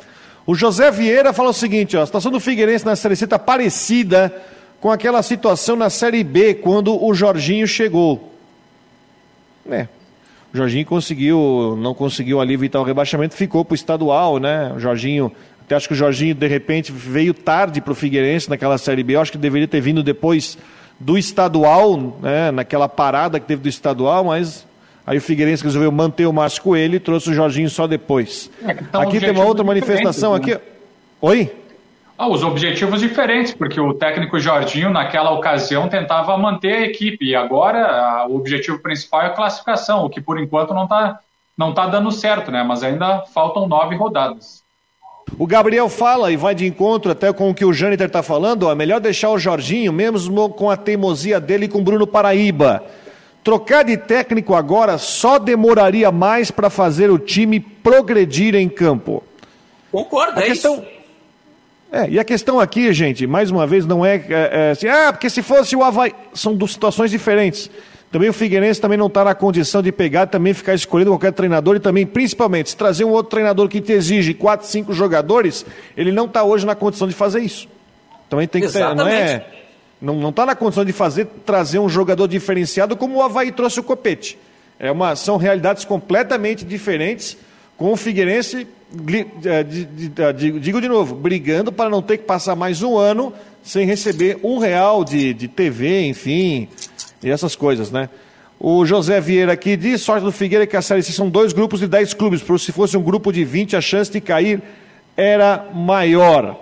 [0.47, 3.39] O José Vieira fala o seguinte: ó, a situação do Figueirense na Série C está
[3.39, 4.33] parecida
[4.81, 8.33] com aquela situação na Série B, quando o Jorginho chegou.
[9.69, 9.89] É.
[10.55, 14.73] O Jorginho conseguiu, não conseguiu ali evitar o rebaixamento, ficou para o estadual, né?
[14.77, 15.33] O Jorginho,
[15.65, 19.17] até acho que o Jorginho, de repente, veio tarde para o Figueirense naquela Série B.
[19.17, 20.57] Eu acho que deveria ter vindo depois
[21.01, 22.53] do estadual, né?
[22.53, 24.65] naquela parada que teve do estadual, mas
[25.07, 28.51] Aí o Figueirense resolveu manter o Márcio Coelho e trouxe o Jorginho só depois.
[28.65, 30.55] É, então, aqui tem uma outra manifestação aqui.
[30.55, 30.61] Né?
[31.21, 31.53] Oi?
[32.17, 37.35] Ah, os objetivos diferentes, porque o técnico Jorginho, naquela ocasião, tentava manter a equipe, e
[37.35, 41.19] agora a, o objetivo principal é a classificação, o que por enquanto não está
[41.57, 42.63] não tá dando certo, né?
[42.63, 44.63] Mas ainda faltam nove rodadas.
[45.39, 48.65] O Gabriel fala e vai de encontro até com o que o Jâniter está falando,
[48.65, 52.85] ó, é melhor deixar o Jorginho, mesmo com a teimosia dele com o Bruno Paraíba.
[53.43, 59.23] Trocar de técnico agora só demoraria mais para fazer o time progredir em campo.
[59.91, 60.75] Concordo, a é questão...
[60.75, 60.94] isso.
[61.95, 65.13] É, e a questão aqui, gente, mais uma vez, não é, é, é assim, ah,
[65.13, 66.13] porque se fosse o Havaí.
[66.35, 67.71] São duas situações diferentes.
[68.11, 71.77] Também o Figueirense também não está na condição de pegar também ficar escolhendo qualquer treinador
[71.77, 75.65] e também, principalmente, se trazer um outro treinador que te exige quatro, cinco jogadores,
[75.97, 77.69] ele não está hoje na condição de fazer isso.
[78.29, 79.47] Também tem que ter, não é
[80.03, 83.85] não está na condição de fazer trazer um jogador diferenciado como o Havaí trouxe o
[83.85, 84.37] Copete.
[84.81, 87.37] É uma, são realidades completamente diferentes,
[87.77, 88.67] com o Figueirense,
[89.45, 89.63] é,
[90.61, 93.33] digo de novo, brigando para não ter que passar mais um ano
[93.63, 96.69] sem receber um real de, de TV, enfim,
[97.23, 98.09] e essas coisas, né?
[98.61, 101.81] O José Vieira aqui diz, sorte do Figueira que a Série C são dois grupos
[101.81, 104.63] de 10 clubes, por se fosse um grupo de 20 a chance de cair
[105.17, 106.61] era maior.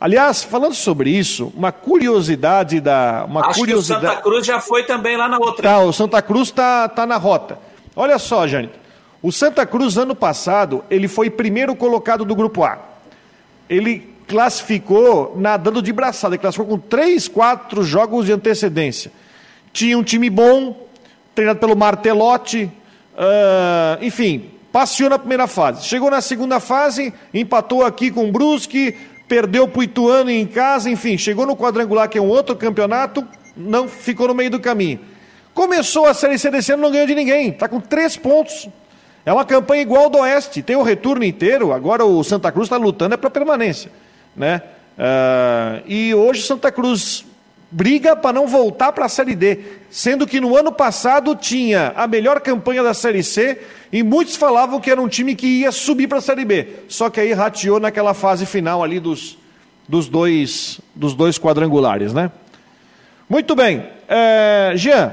[0.00, 3.24] Aliás, falando sobre isso, uma curiosidade da.
[3.26, 4.00] Uma Acho curiosidade...
[4.00, 5.62] que o Santa Cruz já foi também lá na outra.
[5.62, 7.58] Tá, o Santa Cruz está tá na rota.
[7.96, 8.70] Olha só, Jânio.
[9.24, 12.78] O Santa Cruz, ano passado, ele foi primeiro colocado do grupo A.
[13.70, 19.10] Ele classificou nadando de braçada, classificou com três, quatro jogos de antecedência.
[19.72, 20.86] Tinha um time bom,
[21.34, 22.70] treinado pelo Martelotti,
[23.14, 25.86] uh, enfim, passeou na primeira fase.
[25.86, 28.94] Chegou na segunda fase, empatou aqui com o Brusque,
[29.26, 33.26] perdeu para o Ituano em casa, enfim, chegou no quadrangular, que é um outro campeonato,
[33.56, 35.00] não ficou no meio do caminho.
[35.54, 38.68] Começou a Série C desse ano, não ganhou de ninguém, está com três pontos.
[39.26, 42.76] É uma campanha igual do Oeste, tem o retorno inteiro, agora o Santa Cruz está
[42.76, 43.90] lutando é para permanência.
[44.36, 44.60] Né?
[44.98, 47.24] Uh, e hoje Santa Cruz
[47.70, 49.58] briga para não voltar para a Série D,
[49.90, 53.58] sendo que no ano passado tinha a melhor campanha da Série C
[53.92, 56.68] e muitos falavam que era um time que ia subir para a Série B.
[56.88, 59.36] Só que aí rateou naquela fase final ali dos,
[59.88, 62.30] dos, dois, dos dois quadrangulares, né?
[63.28, 63.84] Muito bem.
[64.06, 65.12] É, Jean,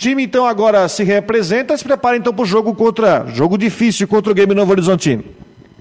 [0.00, 3.26] time então agora se representa, se prepara então para o jogo contra.
[3.28, 5.22] Jogo difícil contra o Game Novo Horizontino.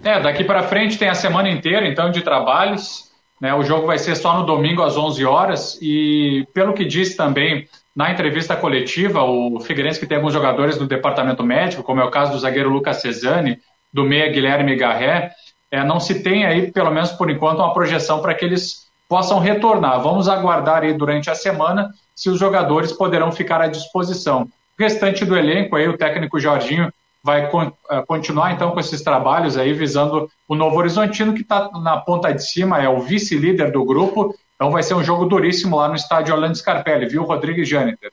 [0.04, 3.10] É, daqui para frente tem a semana inteira então de trabalhos.
[3.40, 3.54] Né?
[3.54, 7.66] O jogo vai ser só no domingo às 11 horas e, pelo que disse também
[7.96, 12.12] na entrevista coletiva, o Figueirense que tem alguns jogadores no departamento médico, como é o
[12.12, 13.58] caso do zagueiro Lucas Cesani,
[13.92, 15.32] do meia Guilherme Garré,
[15.72, 19.40] é, não se tem aí, pelo menos por enquanto, uma projeção para que eles possam
[19.40, 20.02] retornar.
[20.02, 24.42] Vamos aguardar aí durante a semana se os jogadores poderão ficar à disposição.
[24.78, 26.92] O restante do elenco aí, o técnico Jorginho
[27.24, 27.72] vai uh,
[28.06, 32.46] continuar então com esses trabalhos aí visando o Novo Horizontino que está na ponta de
[32.46, 36.34] cima, é o vice-líder do grupo, então vai ser um jogo duríssimo lá no estádio
[36.34, 38.12] Orlando Scarpelli, viu, Rodrigo e Jâniter?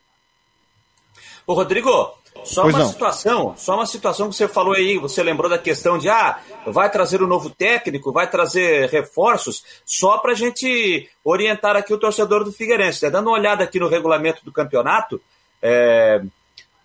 [1.44, 1.90] Ô Rodrigo,
[2.44, 2.90] só pois uma não.
[2.90, 6.90] situação, só uma situação que você falou aí, você lembrou da questão de ah, vai
[6.90, 12.44] trazer um novo técnico, vai trazer reforços, só para a gente orientar aqui o torcedor
[12.44, 13.04] do Figueirense.
[13.04, 13.10] Né?
[13.10, 15.20] Dando uma olhada aqui no regulamento do campeonato,
[15.60, 16.22] é,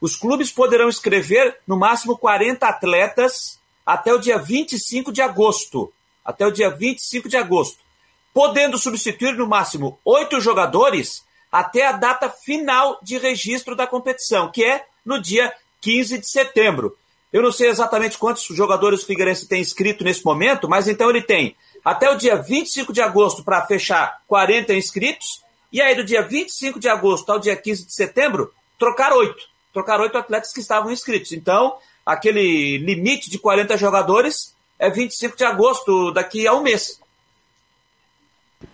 [0.01, 5.93] os clubes poderão inscrever no máximo 40 atletas até o dia 25 de agosto.
[6.25, 7.79] Até o dia 25 de agosto.
[8.33, 14.63] Podendo substituir no máximo oito jogadores até a data final de registro da competição, que
[14.63, 16.97] é no dia 15 de setembro.
[17.31, 21.21] Eu não sei exatamente quantos jogadores o Figueirense tem inscrito nesse momento, mas então ele
[21.21, 26.21] tem até o dia 25 de agosto para fechar 40 inscritos, e aí do dia
[26.21, 30.91] 25 de agosto ao dia 15 de setembro, trocar oito trocaram oito atletas que estavam
[30.91, 31.31] inscritos.
[31.31, 36.99] Então, aquele limite de 40 jogadores é 25 de agosto, daqui a um mês.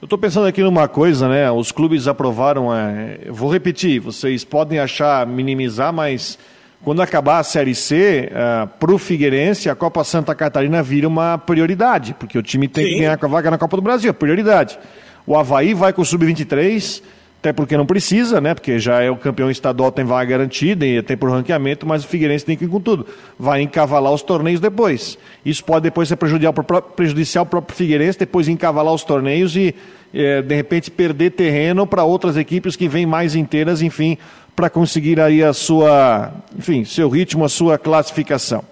[0.02, 1.50] Eu estou pensando aqui numa coisa, né?
[1.50, 2.74] Os clubes aprovaram.
[2.76, 3.20] É...
[3.30, 6.38] Vou repetir, vocês podem achar minimizar, mas
[6.84, 11.38] quando acabar a Série C, uh, para o Figueirense, a Copa Santa Catarina vira uma
[11.38, 12.92] prioridade, porque o time tem Sim.
[12.92, 14.78] que ganhar a vaga na Copa do Brasil, é prioridade.
[15.26, 17.02] O Havaí vai com o Sub-23,
[17.40, 18.54] até porque não precisa, né?
[18.54, 22.08] Porque já é o campeão estadual, tem vaga garantida e tem por ranqueamento, mas o
[22.08, 23.06] Figueirense tem que ir com tudo.
[23.38, 25.18] Vai encavalar os torneios depois.
[25.46, 29.76] Isso pode depois ser prejudicial para prejudicial o próprio Figueirense, depois encavalar os torneios e,
[30.14, 34.18] é, de repente, perder terreno para outras equipes que vêm mais inteiras, enfim,
[34.56, 38.64] para conseguir aí a sua, enfim, seu ritmo, a sua classificação.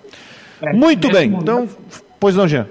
[0.59, 1.43] É, Muito bem, momento...
[1.43, 1.69] então,
[2.19, 2.67] pois não, Jean.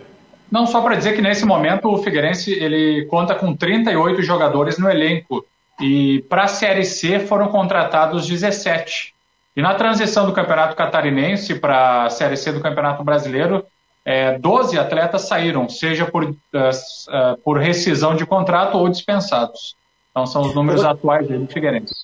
[0.50, 4.90] Não, só para dizer que nesse momento o Figueirense ele conta com 38 jogadores no
[4.90, 5.44] elenco
[5.80, 9.14] e para a Série C foram contratados 17.
[9.56, 13.64] E na transição do Campeonato Catarinense para a Série C do Campeonato Brasileiro,
[14.04, 19.76] é, 12 atletas saíram, seja por, uh, uh, por rescisão de contrato ou dispensados.
[20.10, 21.94] Então são os números atuais do Figueirense.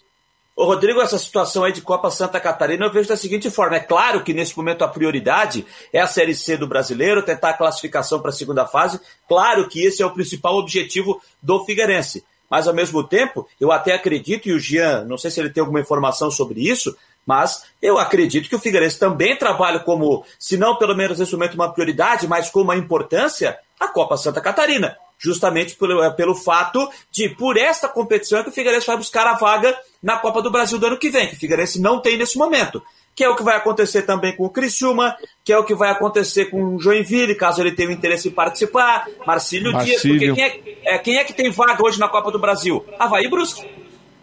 [0.57, 3.81] Ô, Rodrigo, essa situação aí de Copa Santa Catarina eu vejo da seguinte forma: é
[3.81, 8.21] claro que nesse momento a prioridade é a Série C do brasileiro, tentar a classificação
[8.21, 9.01] para a segunda fase.
[9.29, 12.25] Claro que esse é o principal objetivo do Figueirense.
[12.51, 15.61] Mas, ao mesmo tempo, eu até acredito, e o Jean, não sei se ele tem
[15.61, 20.77] alguma informação sobre isso, mas eu acredito que o Figueirense também trabalha como, se não
[20.77, 25.77] pelo menos nesse momento, uma prioridade, mas com uma importância, a Copa Santa Catarina justamente
[25.77, 29.35] pelo, é, pelo fato de, por esta competição, é que o Figueirense vai buscar a
[29.35, 32.39] vaga na Copa do Brasil do ano que vem, que o Figueirense não tem nesse
[32.39, 32.83] momento.
[33.15, 35.91] Que é o que vai acontecer também com o Criciúma, que é o que vai
[35.91, 40.61] acontecer com o Joinville, caso ele tenha interesse em participar, Marcílio, Dias, porque quem é,
[40.85, 42.85] é, quem é que tem vaga hoje na Copa do Brasil?
[42.99, 43.69] Havaí Brusque.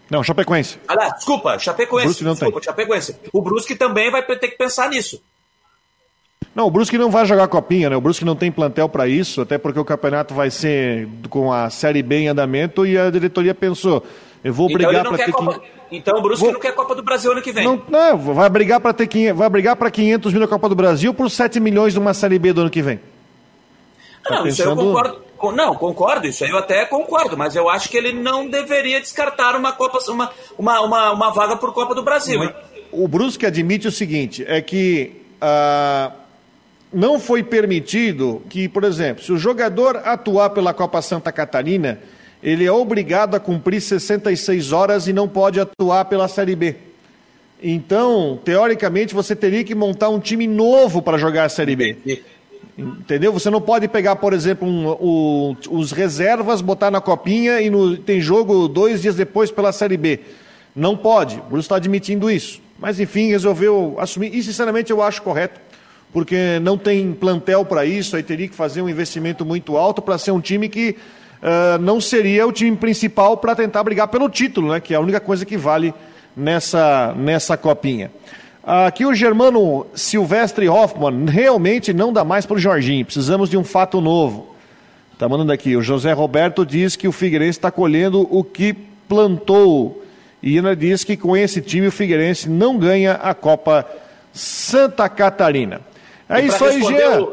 [0.09, 0.79] Não, Chapecoense.
[0.87, 2.07] Ah, desculpa, Chapecoense.
[2.07, 2.65] Brusque não desculpa, tem.
[2.65, 3.15] Chapecoense.
[3.33, 5.21] O Brusque também vai ter que pensar nisso.
[6.55, 7.95] Não, o Brusque não vai jogar copinha, né?
[7.95, 11.69] O Brusque não tem plantel para isso, até porque o campeonato vai ser com a
[11.69, 14.03] Série B em andamento e a diretoria pensou,
[14.43, 15.59] eu vou então brigar para ter Copa...
[15.59, 15.67] que...
[15.89, 16.53] Então o Brusque vou...
[16.53, 17.65] não quer Copa do Brasil ano que vem.
[17.65, 21.13] Não, não vai brigar para ter vai brigar para 500 mil na Copa do Brasil
[21.13, 22.99] por 7 milhões numa Série B do ano que vem.
[24.23, 24.49] Tá não, pensando...
[24.49, 25.27] isso aí eu concordo.
[25.55, 29.55] Não, concordo, isso aí eu até concordo, mas eu acho que ele não deveria descartar
[29.55, 32.43] uma Copa, uma, uma, uma, uma vaga por Copa do Brasil.
[32.43, 32.53] Hein?
[32.91, 36.11] O Brusque admite o seguinte, é que uh,
[36.91, 41.99] não foi permitido que, por exemplo, se o jogador atuar pela Copa Santa Catarina,
[42.41, 46.75] ele é obrigado a cumprir 66 horas e não pode atuar pela Série B.
[47.61, 51.97] Então, teoricamente, você teria que montar um time novo para jogar a Série B.
[52.77, 53.33] Entendeu?
[53.33, 58.21] Você não pode pegar, por exemplo, um, os reservas, botar na copinha e no, tem
[58.21, 60.19] jogo dois dias depois pela Série B.
[60.75, 61.39] Não pode.
[61.39, 62.61] O Bruce está admitindo isso.
[62.77, 64.35] Mas, enfim, resolveu assumir.
[64.35, 65.59] E, sinceramente, eu acho correto
[66.13, 70.17] porque não tem plantel para isso, aí teria que fazer um investimento muito alto para
[70.17, 70.95] ser um time que
[71.41, 74.99] uh, não seria o time principal para tentar brigar pelo título, né, que é a
[74.99, 75.93] única coisa que vale
[76.35, 78.11] nessa, nessa copinha.
[78.63, 83.63] Aqui o Germano Silvestre Hoffman, realmente não dá mais para o Jorginho, precisamos de um
[83.63, 84.55] fato novo.
[85.13, 88.73] Está mandando aqui, o José Roberto diz que o Figueirense está colhendo o que
[89.07, 90.03] plantou.
[90.43, 93.87] E ainda diz que com esse time o Figueirense não ganha a Copa
[94.31, 95.81] Santa Catarina.
[96.29, 97.27] É isso aí, Jean.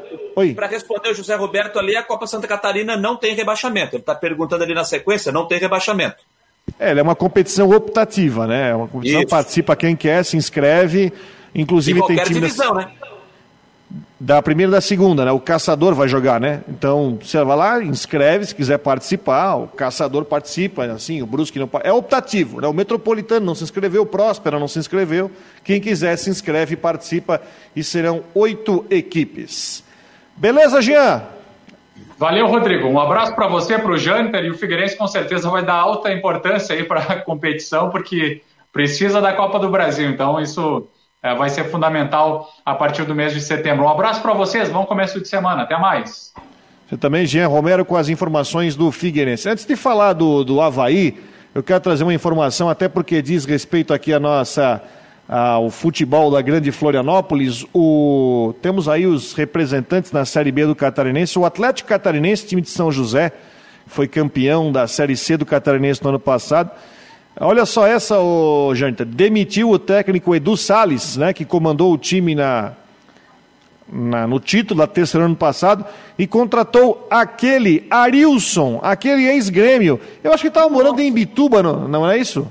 [0.55, 3.97] Para responder o José Roberto ali, a Copa Santa Catarina não tem rebaixamento.
[3.97, 6.17] Ele está perguntando ali na sequência, não tem rebaixamento.
[6.79, 8.71] É, ela é uma competição optativa, né?
[8.71, 9.31] É uma competição Isso.
[9.31, 11.13] participa quem quer, se inscreve.
[11.55, 12.91] Inclusive tem time divisão, né?
[14.19, 15.33] Da primeira e da segunda, né?
[15.33, 16.63] O caçador vai jogar, né?
[16.69, 21.69] Então, você vai lá, inscreve, se quiser participar, o caçador participa, assim, o Brusque não
[21.83, 22.67] É optativo, né?
[22.67, 25.31] O Metropolitano não se inscreveu, o Próspera não se inscreveu.
[25.63, 27.41] Quem quiser se inscreve e participa
[27.77, 29.85] e serão oito equipes.
[30.37, 31.23] Beleza, Jean?
[32.19, 32.89] Valeu, Rodrigo.
[32.89, 36.13] Um abraço para você, para o Janter, e o Figueirense com certeza vai dar alta
[36.13, 38.43] importância aí para a competição, porque
[38.73, 40.09] precisa da Copa do Brasil.
[40.09, 40.89] Então, isso
[41.33, 43.85] vai ser fundamental a partir do mês de setembro.
[43.85, 46.35] Um abraço para vocês, bom começo de semana, até mais.
[46.87, 49.49] Você também, Jean Romero, com as informações do Figueirense.
[49.49, 51.19] Antes de falar do, do Havaí,
[51.55, 54.83] eu quero trazer uma informação, até porque diz respeito aqui a nossa
[55.27, 57.65] ao futebol da Grande Florianópolis.
[57.73, 61.39] O, temos aí os representantes na Série B do Catarinense.
[61.39, 63.33] O Atlético Catarinense, time de São José,
[63.87, 66.71] foi campeão da Série C do Catarinense no ano passado.
[67.41, 69.05] Olha só essa, ô, Janta.
[69.05, 72.73] Demitiu o técnico Edu Salles, né, que comandou o time na,
[73.89, 75.85] na, no título da terceira ano passado,
[76.17, 80.01] e contratou aquele Arilson, aquele ex-grêmio.
[80.23, 82.47] Eu acho que estava morando em Bituba, não, não é isso?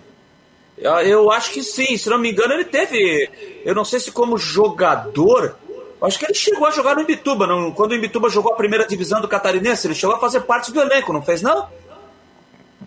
[0.77, 3.29] Eu acho que sim, se não me engano, ele teve.
[3.63, 5.55] Eu não sei se como jogador.
[6.01, 7.47] Acho que ele chegou a jogar no Ibituba.
[7.47, 10.73] Não, quando o Ibituba jogou a primeira divisão do Catarinense, ele chegou a fazer parte
[10.73, 11.67] do elenco, não fez, não?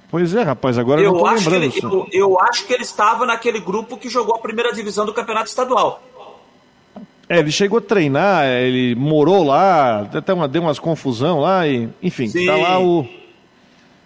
[0.09, 1.73] Pois é, rapaz, agora eu, eu não acho lembrando.
[1.73, 5.05] Que ele, eu, eu, acho que ele estava naquele grupo que jogou a primeira divisão
[5.05, 6.03] do Campeonato Estadual.
[7.29, 11.89] É, ele chegou a treinar, ele morou lá, até uma, deu umas confusão lá, e,
[12.01, 12.47] enfim, Sim.
[12.47, 13.07] tá lá o.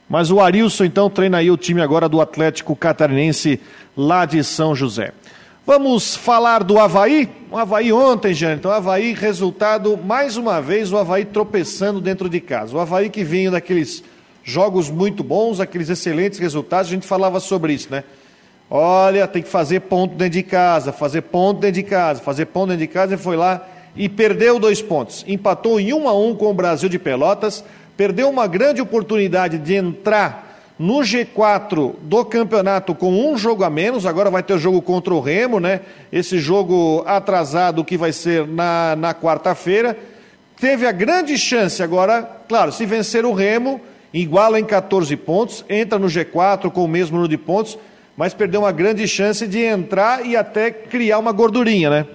[0.09, 3.61] Mas o Arilson, então, treina aí o time agora do Atlético Catarinense,
[3.97, 5.13] lá de São José.
[5.67, 7.29] Vamos falar do Havaí?
[7.49, 8.59] O Havaí ontem, gente.
[8.59, 12.77] Então, Havaí, resultado, mais uma vez, o Havaí tropeçando dentro de casa.
[12.77, 14.03] O Havaí que vinha daqueles
[14.43, 18.05] jogos muito bons, aqueles excelentes resultados, a gente falava sobre isso, né?
[18.71, 22.69] Olha, tem que fazer ponto dentro de casa, fazer ponto dentro de casa, fazer ponto
[22.69, 23.67] dentro de casa, e foi lá
[23.97, 25.25] e perdeu dois pontos.
[25.27, 27.65] Empatou em um a um com o Brasil de Pelotas,
[27.97, 34.07] perdeu uma grande oportunidade de entrar no G4 do campeonato com um jogo a menos,
[34.07, 35.81] agora vai ter o jogo contra o Remo, né?
[36.11, 39.95] Esse jogo atrasado que vai ser na, na quarta-feira
[40.59, 43.81] teve a grande chance agora, claro, se vencer o Remo,
[44.13, 47.79] iguala em 14 pontos, entra no G4 com o mesmo número de pontos,
[48.17, 52.07] mas perdeu uma grande chance de entrar e até criar uma gordurinha, né?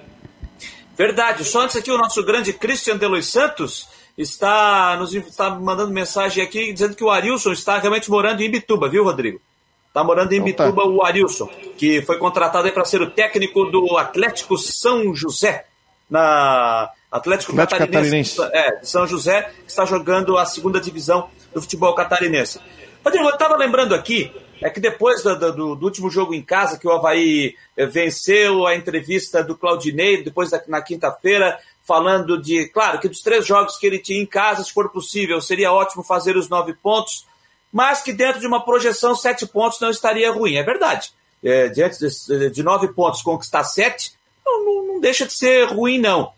[0.96, 1.44] Verdade.
[1.44, 6.42] Só antes aqui, o nosso grande Christian de Los Santos está nos está mandando mensagem
[6.42, 9.40] aqui dizendo que o Arilson está realmente morando em Bituba, viu, Rodrigo?
[9.88, 10.88] Está morando em então, Bituba tá.
[10.88, 15.66] o Arilson, que foi contratado para ser o técnico do Atlético São José,
[16.08, 18.76] na Atlético, Atlético Catarinense, Catarinense.
[18.76, 22.60] É, de São José, que está jogando a segunda divisão do futebol catarinense.
[23.04, 26.78] Rodrigo, eu estava lembrando aqui, é que depois do, do, do, último jogo em casa,
[26.78, 32.66] que o Havaí eh, venceu a entrevista do Claudinei, depois da, na quinta-feira, falando de,
[32.66, 36.02] claro, que dos três jogos que ele tinha em casa, se for possível, seria ótimo
[36.02, 37.26] fazer os nove pontos,
[37.72, 40.56] mas que dentro de uma projeção, sete pontos não estaria ruim.
[40.56, 41.10] É verdade.
[41.44, 45.98] É, diante de, de, nove pontos, conquistar sete, não, não, não deixa de ser ruim,
[45.98, 46.32] não.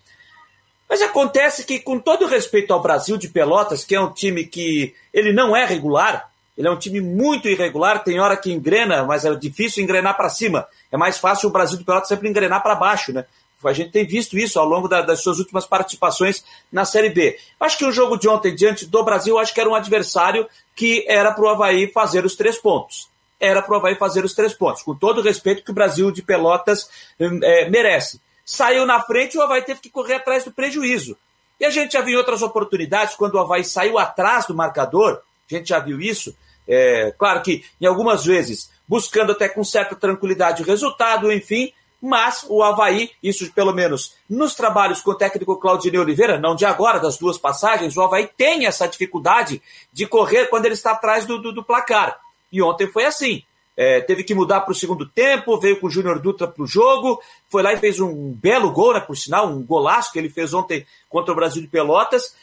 [0.89, 4.95] Mas acontece que, com todo respeito ao Brasil de Pelotas, que é um time que
[5.13, 9.25] ele não é regular, ele é um time muito irregular, tem hora que engrena, mas
[9.25, 10.67] é difícil engrenar para cima.
[10.91, 13.27] É mais fácil o Brasil de Pelotas sempre engrenar para baixo, né?
[13.65, 17.39] A gente tem visto isso ao longo da, das suas últimas participações na Série B.
[17.59, 21.05] Acho que o jogo de ontem diante do Brasil, acho que era um adversário que
[21.09, 23.09] era para o Havaí fazer os três pontos.
[23.41, 26.11] Era para o Havaí fazer os três pontos, com todo o respeito que o Brasil
[26.11, 28.21] de Pelotas é, merece.
[28.51, 31.19] Saiu na frente e o Havaí teve que correr atrás do prejuízo.
[31.61, 35.21] E a gente já viu em outras oportunidades, quando o Havaí saiu atrás do marcador,
[35.51, 36.35] a gente já viu isso.
[36.67, 42.47] É, claro que em algumas vezes buscando até com certa tranquilidade o resultado, enfim, mas
[42.49, 46.99] o Havaí, isso pelo menos nos trabalhos com o técnico Claudinei Oliveira, não de agora,
[46.99, 49.61] das duas passagens, o Havaí tem essa dificuldade
[49.93, 52.19] de correr quando ele está atrás do, do, do placar.
[52.51, 53.43] E ontem foi assim.
[53.81, 56.67] É, teve que mudar para o segundo tempo, veio com o Júnior Dutra para o
[56.67, 60.29] jogo, foi lá e fez um belo gol, né, por sinal, um golaço que ele
[60.29, 62.35] fez ontem contra o Brasil de Pelotas.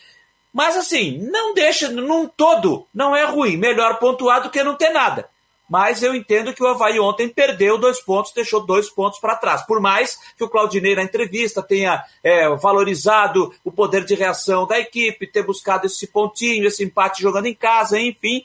[0.54, 3.58] Mas assim, não deixa, num todo, não é ruim.
[3.58, 5.30] Melhor pontuar do que não ter nada
[5.70, 9.66] mas eu entendo que o Havaí ontem perdeu dois pontos, deixou dois pontos para trás.
[9.66, 14.80] Por mais que o Claudinei, na entrevista, tenha é, valorizado o poder de reação da
[14.80, 18.44] equipe, ter buscado esse pontinho, esse empate jogando em casa, enfim,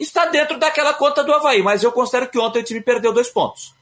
[0.00, 1.62] está dentro daquela conta do Havaí.
[1.62, 3.74] Mas eu considero que ontem o time perdeu dois pontos.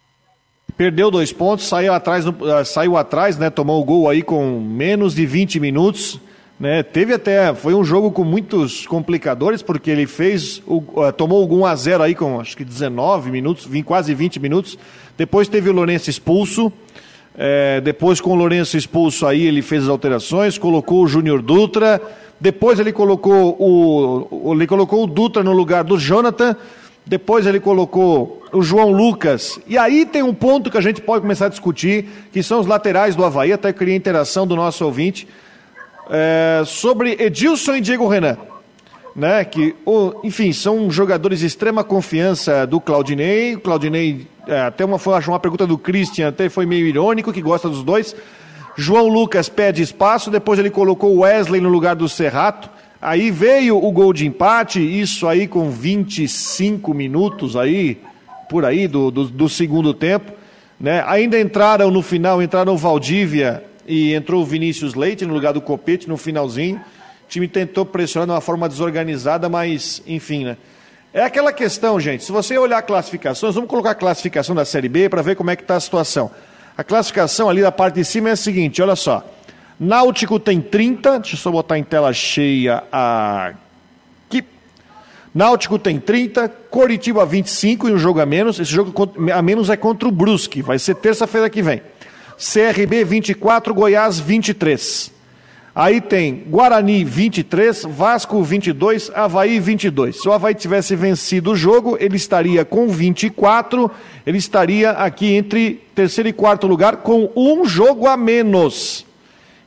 [0.76, 2.32] Perdeu dois pontos, saiu atrás, uh,
[2.64, 3.50] saiu atrás, né?
[3.50, 6.20] Tomou o gol aí com menos de 20 minutos.
[6.60, 11.40] Né, teve até, foi um jogo com muitos complicadores, porque ele fez, o, uh, tomou
[11.40, 14.76] algum a 0 aí com acho que 19 minutos, quase 20 minutos.
[15.16, 16.72] Depois teve o Lourenço expulso.
[17.40, 22.02] É, depois, com o Lourenço expulso aí, ele fez as alterações, colocou o Júnior Dutra.
[22.40, 26.56] Depois ele colocou o, ele colocou o Dutra no lugar do Jonathan.
[27.04, 29.58] Depois ele colocou o João Lucas.
[29.66, 32.66] E aí tem um ponto que a gente pode começar a discutir, que são os
[32.66, 33.52] laterais do Havaí.
[33.52, 35.26] Até queria interação do nosso ouvinte
[36.10, 38.36] é, sobre Edilson e Diego Renan.
[39.16, 39.74] Né, que,
[40.22, 43.56] enfim, são jogadores de extrema confiança do Claudinei.
[43.56, 47.42] O Claudinei, é, até uma, foi, uma pergunta do Christian, até foi meio irônico, que
[47.42, 48.14] gosta dos dois.
[48.80, 52.70] João Lucas pede espaço, depois ele colocou Wesley no lugar do Serrato.
[53.02, 58.00] Aí veio o gol de empate, isso aí com 25 minutos aí,
[58.48, 60.30] por aí, do, do, do segundo tempo.
[60.78, 61.02] Né?
[61.08, 65.60] Ainda entraram no final, entraram o Valdívia e entrou o Vinícius Leite no lugar do
[65.60, 66.76] Copete no finalzinho.
[66.76, 70.56] O time tentou pressionar de uma forma desorganizada, mas enfim, né?
[71.12, 72.22] É aquela questão, gente.
[72.22, 75.56] Se você olhar classificações, vamos colocar a classificação da Série B para ver como é
[75.56, 76.30] que está a situação.
[76.78, 79.28] A classificação ali da parte de cima é a seguinte, olha só.
[79.80, 84.44] Náutico tem 30, deixa eu só botar em tela cheia aqui.
[85.34, 88.60] Náutico tem 30, Coritiba 25 e um jogo a menos.
[88.60, 91.82] Esse jogo a menos é contra o Brusque, vai ser terça-feira que vem.
[92.36, 95.17] CRB 24, Goiás 23.
[95.78, 100.20] Aí tem Guarani 23, Vasco 22, Havaí 22.
[100.20, 103.88] Se o Havaí tivesse vencido o jogo, ele estaria com 24,
[104.26, 109.06] ele estaria aqui entre terceiro e quarto lugar com um jogo a menos.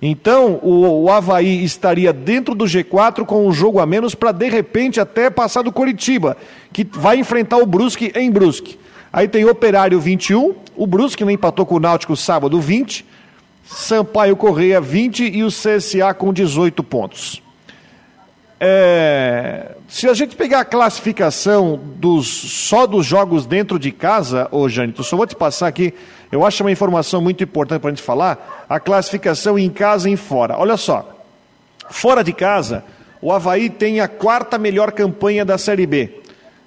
[0.02, 4.50] Então, o, o Havaí estaria dentro do G4 com um jogo a menos para, de
[4.50, 6.36] repente, até passar do Coritiba,
[6.74, 8.78] que vai enfrentar o Brusque em Brusque.
[9.14, 13.06] Aí tem Operário 21, o Brusque não empatou com o Náutico sábado 20,
[13.64, 17.42] Sampaio Correia 20 e o CSA com 18 pontos.
[18.64, 24.70] É, se a gente pegar a classificação dos, só dos jogos dentro de casa, ô
[24.70, 25.94] Jânito, só vou te passar aqui,
[26.32, 30.14] eu acho uma informação muito importante para a gente falar, a classificação em casa e
[30.14, 30.58] em fora.
[30.60, 31.26] Olha só,
[31.90, 32.84] fora de casa,
[33.20, 36.22] o Havaí tem a quarta melhor campanha da Série B.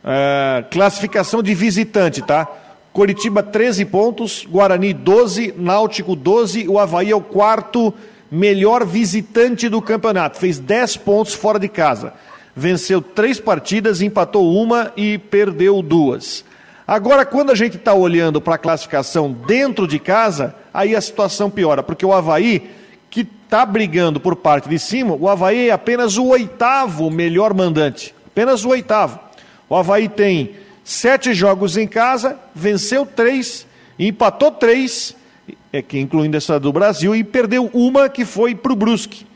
[0.04, 2.46] Uh, classificação de visitante, tá?
[2.94, 7.92] Coritiba 13 pontos, Guarani 12, Náutico 12, o Havaí é o quarto
[8.30, 12.14] melhor visitante do campeonato, fez 10 pontos fora de casa.
[12.54, 16.44] Venceu três partidas, empatou uma e perdeu duas.
[16.86, 21.50] Agora, quando a gente está olhando para a classificação dentro de casa, aí a situação
[21.50, 22.70] piora, porque o Havaí,
[23.10, 28.14] que está brigando por parte de cima, o Havaí é apenas o oitavo melhor mandante.
[28.24, 29.18] Apenas o oitavo.
[29.68, 33.66] O Havaí tem sete jogos em casa, venceu três,
[33.98, 35.16] empatou três,
[35.72, 39.26] é, que incluindo essa do Brasil, e perdeu uma que foi para o Brusque.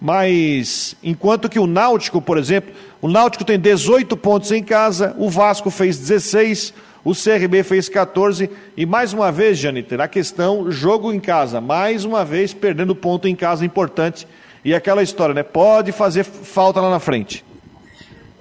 [0.00, 5.30] Mas enquanto que o Náutico, por exemplo, o Náutico tem 18 pontos em casa, o
[5.30, 6.74] Vasco fez 16,
[7.04, 12.04] o CRB fez 14 e mais uma vez, Janiter, a questão jogo em casa, mais
[12.04, 14.26] uma vez perdendo ponto em casa importante
[14.64, 15.42] e aquela história, né?
[15.42, 17.44] Pode fazer falta lá na frente.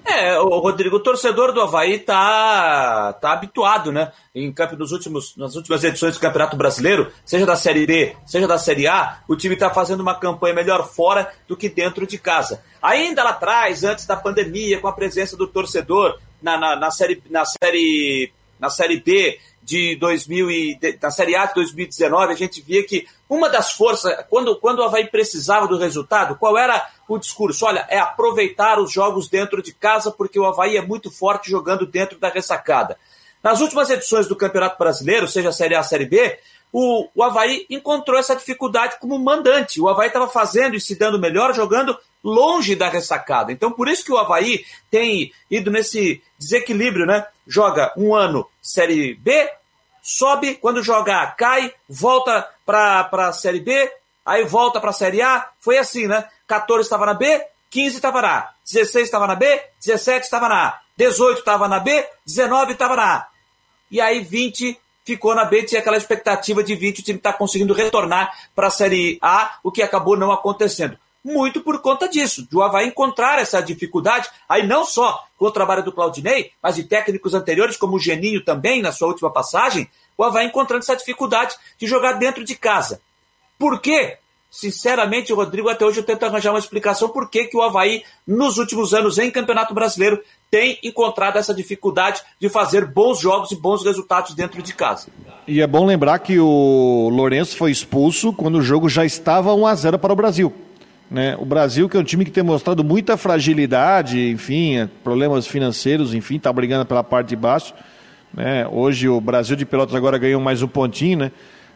[0.06, 4.12] É, o Rodrigo, o torcedor do Havaí tá, tá habituado, né?
[4.36, 8.58] Em nos últimos, nas últimas edições do Campeonato Brasileiro, seja da Série B, seja da
[8.58, 12.62] Série A, o time está fazendo uma campanha melhor fora do que dentro de casa.
[12.82, 17.24] Ainda lá atrás, antes da pandemia, com a presença do torcedor na, na, na série,
[17.30, 18.32] na série
[18.64, 23.06] na Série B de 2000 e na Série A de 2019, a gente via que
[23.30, 27.66] uma das forças, quando, quando o Havaí precisava do resultado, qual era o discurso?
[27.66, 31.86] Olha, é aproveitar os jogos dentro de casa, porque o Havaí é muito forte jogando
[31.86, 32.98] dentro da ressacada.
[33.42, 36.40] Nas últimas edições do Campeonato Brasileiro, seja a Série A, a Série B,
[36.72, 39.80] o, o Havaí encontrou essa dificuldade como mandante.
[39.80, 43.52] O Havaí estava fazendo e se dando melhor jogando longe da ressacada.
[43.52, 47.28] Então, por isso que o Havaí tem ido nesse desequilíbrio, né?
[47.46, 49.50] Joga um ano Série B,
[50.02, 53.92] sobe, quando joga cai, volta para a Série B,
[54.26, 55.50] aí volta para a Série A.
[55.60, 56.28] Foi assim, né?
[56.54, 60.68] 14 estava na B, 15 estava na A, 16 estava na B, 17 estava na
[60.68, 63.28] A, 18 estava na B, 19 estava na A.
[63.90, 67.74] E aí 20 ficou na B, tinha aquela expectativa de 20, o time está conseguindo
[67.74, 72.58] retornar para a Série A, o que acabou não acontecendo muito por conta disso, de
[72.58, 76.84] o Havaí encontrar essa dificuldade, aí não só com o trabalho do Claudinei, mas de
[76.84, 81.56] técnicos anteriores, como o Geninho também, na sua última passagem, o Havaí encontrando essa dificuldade
[81.80, 83.00] de jogar dentro de casa.
[83.58, 84.18] Por quê?
[84.56, 88.60] Sinceramente, Rodrigo, até hoje eu tento arranjar uma explicação por que, que o Havaí, nos
[88.60, 93.84] últimos anos em Campeonato Brasileiro, tem encontrado essa dificuldade de fazer bons jogos e bons
[93.84, 95.08] resultados dentro de casa.
[95.48, 99.66] E é bom lembrar que o Lourenço foi expulso quando o jogo já estava 1
[99.66, 100.54] a 0 para o Brasil.
[101.10, 101.36] Né?
[101.40, 106.14] O Brasil, que é um time que tem mostrado muita fragilidade, enfim, é, problemas financeiros,
[106.14, 107.74] enfim, está brigando pela parte de baixo.
[108.32, 108.68] Né?
[108.68, 111.32] Hoje o Brasil de Pelotas agora ganhou mais um pontinho, né?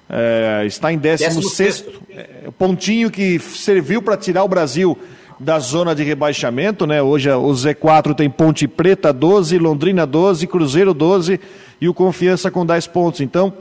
[0.10, 4.97] É, está em 16 é, pontinho que serviu para tirar o Brasil
[5.39, 7.01] da zona de rebaixamento, né?
[7.01, 11.39] Hoje o Z4 tem Ponte Preta 12, Londrina 12, Cruzeiro 12
[11.80, 13.22] e o Confiança com 10 pontos.
[13.22, 13.53] Então,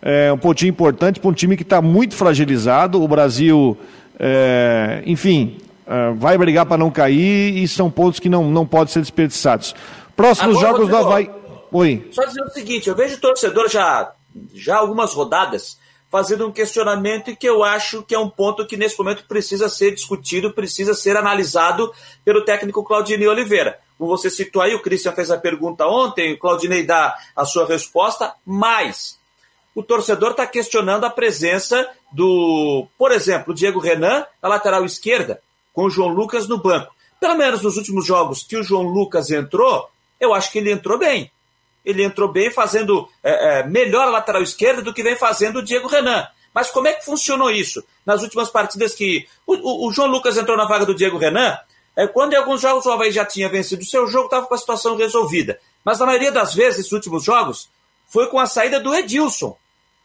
[0.00, 3.02] é um pontinho importante para um time que está muito fragilizado.
[3.02, 3.76] O Brasil
[4.18, 8.92] é, enfim, é, vai brigar para não cair e são pontos que não, não podem
[8.92, 9.74] ser desperdiçados.
[10.16, 11.30] Próximos Agora, jogos do Havaí.
[11.72, 12.08] Oi.
[12.12, 14.12] Só dizer o seguinte: eu vejo torcedor já,
[14.54, 15.78] já algumas rodadas
[16.14, 19.68] fazendo um questionamento e que eu acho que é um ponto que nesse momento precisa
[19.68, 21.92] ser discutido, precisa ser analisado
[22.24, 23.80] pelo técnico Claudinei Oliveira.
[23.98, 27.66] Como você citou aí, o Christian fez a pergunta ontem, o Claudinei dá a sua
[27.66, 29.18] resposta, mas
[29.74, 35.42] o torcedor está questionando a presença do, por exemplo, Diego Renan na lateral esquerda,
[35.72, 36.94] com o João Lucas no banco.
[37.18, 39.90] Pelo menos nos últimos jogos que o João Lucas entrou,
[40.20, 41.28] eu acho que ele entrou bem.
[41.84, 45.62] Ele entrou bem fazendo é, é, melhor a lateral esquerda do que vem fazendo o
[45.62, 46.26] Diego Renan.
[46.54, 47.84] Mas como é que funcionou isso?
[48.06, 51.58] Nas últimas partidas que o, o, o João Lucas entrou na vaga do Diego Renan,
[51.96, 54.54] é, quando em alguns jogos o Havaí já tinha vencido o seu jogo, estava com
[54.54, 55.58] a situação resolvida.
[55.84, 57.68] Mas na maioria das vezes, esses últimos jogos,
[58.06, 59.56] foi com a saída do Edilson.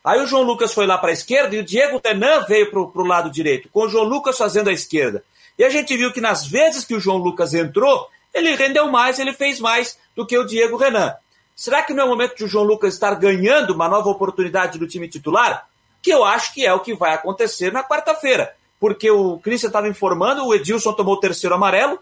[0.04, 2.80] Aí o João Lucas foi lá para a esquerda e o Diego Renan veio para
[2.80, 5.24] o lado direito, com o João Lucas fazendo a esquerda.
[5.58, 9.20] E a gente viu que nas vezes que o João Lucas entrou, ele rendeu mais,
[9.20, 11.14] ele fez mais do que o Diego Renan.
[11.60, 14.80] Será que não é o momento de o João Lucas estar ganhando uma nova oportunidade
[14.80, 15.68] no time titular?
[16.02, 18.56] Que eu acho que é o que vai acontecer na quarta-feira.
[18.80, 22.00] Porque o Christian estava informando, o Edilson tomou o terceiro amarelo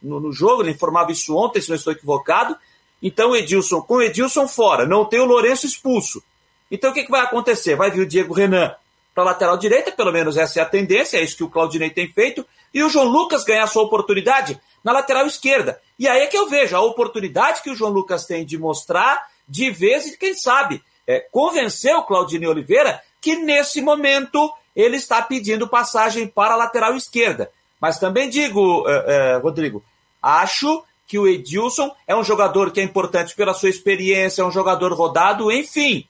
[0.00, 2.56] no, no, jogo, ele informava isso ontem, se não estou equivocado.
[3.02, 6.22] Então, Edilson, com o Edilson fora, não tem o Lourenço expulso.
[6.70, 7.74] Então o que, que vai acontecer?
[7.74, 8.72] Vai vir o Diego Renan
[9.12, 11.90] para a lateral direita, pelo menos essa é a tendência, é isso que o Claudinei
[11.90, 15.80] tem feito, e o João Lucas ganhar sua oportunidade na lateral esquerda.
[15.98, 19.26] E aí é que eu vejo a oportunidade que o João Lucas tem de mostrar
[19.48, 25.20] de vez e quem sabe é, convencer o Claudinei Oliveira que nesse momento ele está
[25.20, 27.50] pedindo passagem para a lateral esquerda.
[27.80, 29.82] Mas também digo, é, é, Rodrigo,
[30.22, 34.50] acho que o Edilson é um jogador que é importante pela sua experiência, é um
[34.50, 36.06] jogador rodado, enfim.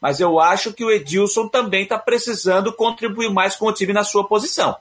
[0.00, 4.04] Mas eu acho que o Edilson também está precisando contribuir mais com o time na
[4.04, 4.76] sua posição.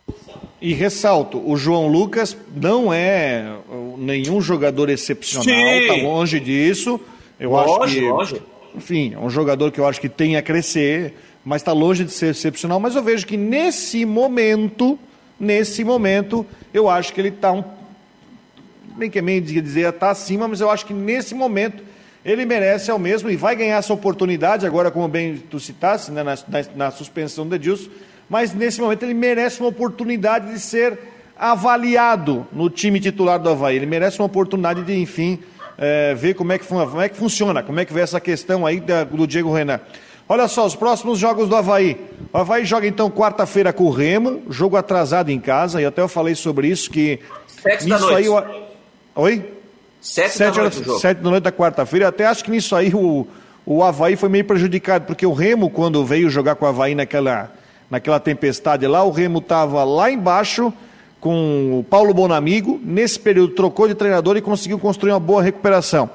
[0.63, 3.53] E ressalto, o João Lucas não é
[3.97, 7.01] nenhum jogador excepcional, está longe disso.
[7.37, 8.41] Eu longe, acho que, longe.
[8.73, 12.13] enfim, é um jogador que eu acho que tem a crescer, mas está longe de
[12.13, 12.79] ser excepcional.
[12.79, 14.97] Mas eu vejo que nesse momento,
[15.37, 17.61] nesse momento, eu acho que ele está um
[18.95, 21.83] bem que é meio de dizer está acima, mas eu acho que nesse momento
[22.23, 26.23] ele merece ao mesmo e vai ganhar essa oportunidade agora, como bem tu citaste, né,
[26.23, 27.89] na, na, na suspensão do Edilson,
[28.33, 30.97] mas nesse momento ele merece uma oportunidade de ser
[31.37, 33.75] avaliado no time titular do Havaí.
[33.75, 35.37] Ele merece uma oportunidade de, enfim,
[35.77, 38.65] é, ver como é, que, como é que funciona, como é que vê essa questão
[38.65, 39.79] aí da, do Diego Renan.
[40.27, 41.95] Olha só, os próximos jogos do Havaí.
[42.33, 46.07] O Havaí joga então quarta-feira com o Remo, jogo atrasado em casa, e até eu
[46.07, 47.19] falei sobre isso, que
[47.61, 48.15] Sete da noite.
[48.15, 48.63] aí.
[49.13, 49.51] Oi?
[50.01, 52.07] Sete, sete, da, noite sete da noite da quarta-feira.
[52.07, 53.27] Até acho que nisso aí o,
[53.63, 57.51] o Havaí foi meio prejudicado, porque o Remo, quando veio jogar com o Havaí naquela,
[57.93, 60.73] naquela tempestade lá, o Remo estava lá embaixo
[61.21, 62.81] com o Paulo Bonamigo.
[62.83, 66.09] Nesse período trocou de treinador e conseguiu construir uma boa recuperação.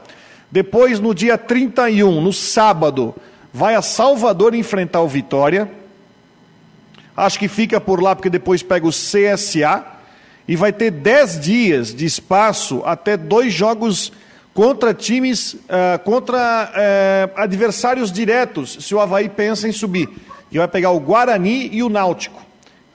[0.50, 3.14] Depois, no dia 31, no sábado,
[3.54, 5.70] vai a Salvador enfrentar o Vitória.
[7.16, 9.86] Acho que fica por lá porque depois pega o CSA
[10.48, 14.10] e vai ter 10 dias de espaço até dois jogos
[14.52, 20.08] contra times, uh, contra uh, adversários diretos, se o Havaí pensa em subir.
[20.51, 22.42] E vai pegar o Guarani e o Náutico.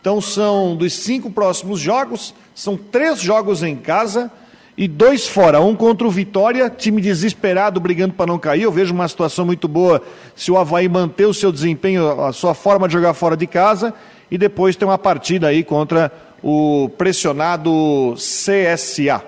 [0.01, 4.31] Então são dos cinco próximos jogos, são três jogos em casa
[4.77, 5.61] e dois fora.
[5.61, 8.63] Um contra o Vitória, time desesperado brigando para não cair.
[8.63, 10.01] Eu vejo uma situação muito boa
[10.35, 13.93] se o Havaí manter o seu desempenho, a sua forma de jogar fora de casa.
[14.29, 19.23] E depois tem uma partida aí contra o pressionado CSA.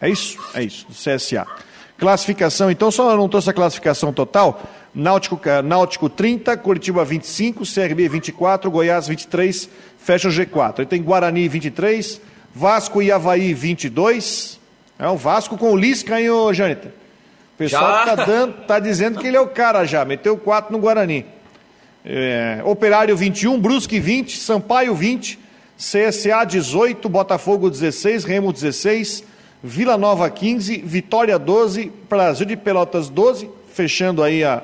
[0.00, 0.38] É isso?
[0.54, 1.46] É isso, do CSA.
[1.96, 4.60] Classificação, então, só não trouxe a classificação total.
[4.94, 9.68] Náutico, Náutico 30, Curitiba 25, CRB 24, Goiás 23,
[9.98, 10.80] fecha o G4.
[10.80, 12.20] Aí tem Guarani 23,
[12.54, 14.60] Vasco e Havaí 22.
[14.98, 16.90] É o Vasco com o Lisca, hein, ô Jâniter?
[17.54, 21.24] O pessoal está tá dizendo que ele é o cara já, meteu 4 no Guarani.
[22.04, 25.38] É, Operário 21, Brusque 20, Sampaio 20,
[25.76, 29.24] CSA 18, Botafogo 16, Remo 16,
[29.62, 34.62] Vila Nova 15, Vitória 12, Brasil de Pelotas 12, fechando aí a.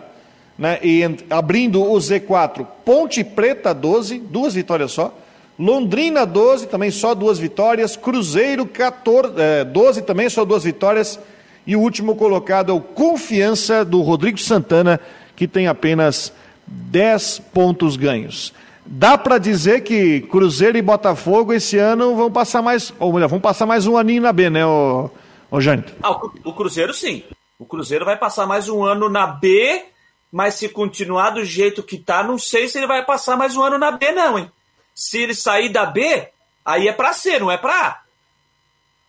[0.58, 5.14] Né, e abrindo o Z4, Ponte Preta 12, duas vitórias só.
[5.58, 7.96] Londrina 12, também só duas vitórias.
[7.96, 11.18] Cruzeiro 14, é, 12, também só duas vitórias.
[11.66, 15.00] E o último colocado é o Confiança do Rodrigo Santana,
[15.36, 16.32] que tem apenas
[16.66, 18.52] 10 pontos ganhos.
[18.86, 23.38] Dá para dizer que Cruzeiro e Botafogo esse ano vão passar mais, ou melhor, vão
[23.38, 25.10] passar mais um aninho na B, né, ô,
[25.50, 25.84] ô Jânio?
[26.02, 27.22] Ah, o Cruzeiro sim.
[27.58, 29.84] O Cruzeiro vai passar mais um ano na B,
[30.30, 33.62] mas se continuar do jeito que tá, não sei se ele vai passar mais um
[33.62, 34.50] ano na B, não, hein?
[34.94, 36.28] Se ele sair da B,
[36.64, 38.00] aí é para ser, não é para A.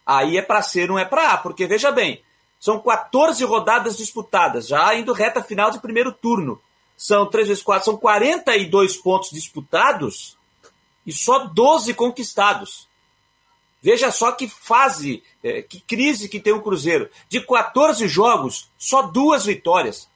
[0.06, 2.24] Aí é para ser, não é para A, porque veja bem,
[2.60, 6.62] são 14 rodadas disputadas, já indo reta final de primeiro turno
[7.00, 10.38] são 3 vezes 4, são 42 pontos disputados
[11.08, 12.90] e só 12 conquistados.
[13.82, 17.10] Veja só que fase, é, que crise que tem o Cruzeiro.
[17.30, 20.10] De 14 jogos, só duas vitórias.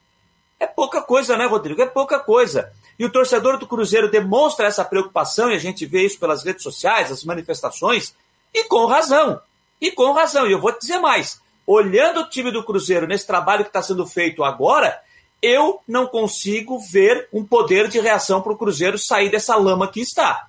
[0.58, 1.82] É pouca coisa, né, Rodrigo?
[1.82, 2.72] É pouca coisa.
[2.98, 6.62] E o torcedor do Cruzeiro demonstra essa preocupação, e a gente vê isso pelas redes
[6.62, 8.14] sociais, as manifestações,
[8.52, 9.40] e com razão.
[9.80, 10.46] E com razão.
[10.46, 11.40] E eu vou te dizer mais.
[11.66, 15.00] Olhando o time do Cruzeiro nesse trabalho que está sendo feito agora,
[15.42, 20.00] eu não consigo ver um poder de reação para o Cruzeiro sair dessa lama que
[20.00, 20.46] está.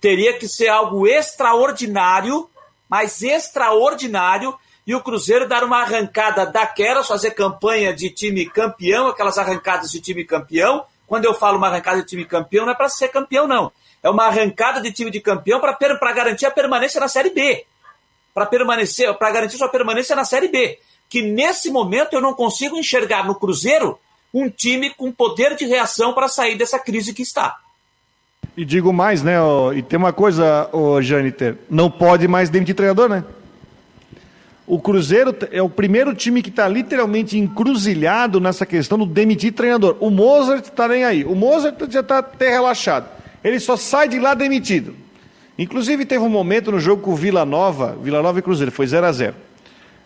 [0.00, 2.50] Teria que ser algo extraordinário,
[2.88, 4.52] mas extraordinário,
[4.86, 10.00] e o Cruzeiro dar uma arrancada daquelas, fazer campanha de time campeão, aquelas arrancadas de
[10.00, 10.84] time campeão.
[11.06, 13.70] Quando eu falo uma arrancada de time campeão, não é para ser campeão, não.
[14.02, 17.64] É uma arrancada de time de campeão para garantir a permanência na Série B.
[18.34, 20.78] Para permanecer, para garantir sua permanência na Série B.
[21.08, 23.98] Que nesse momento eu não consigo enxergar no Cruzeiro
[24.34, 27.58] um time com poder de reação para sair dessa crise que está.
[28.56, 29.40] E digo mais, né?
[29.40, 33.24] Ó, e tem uma coisa, ô Janiter, não pode mais demitir treinador, né?
[34.66, 39.96] O Cruzeiro é o primeiro time que está literalmente encruzilhado nessa questão do demitir treinador.
[40.00, 41.24] O Mozart está nem aí.
[41.24, 43.08] O Mozart já está até relaxado.
[43.42, 44.94] Ele só sai de lá demitido.
[45.58, 48.86] Inclusive teve um momento no jogo com o Vila Nova, Vila Nova e Cruzeiro, foi
[48.86, 49.34] 0 a 0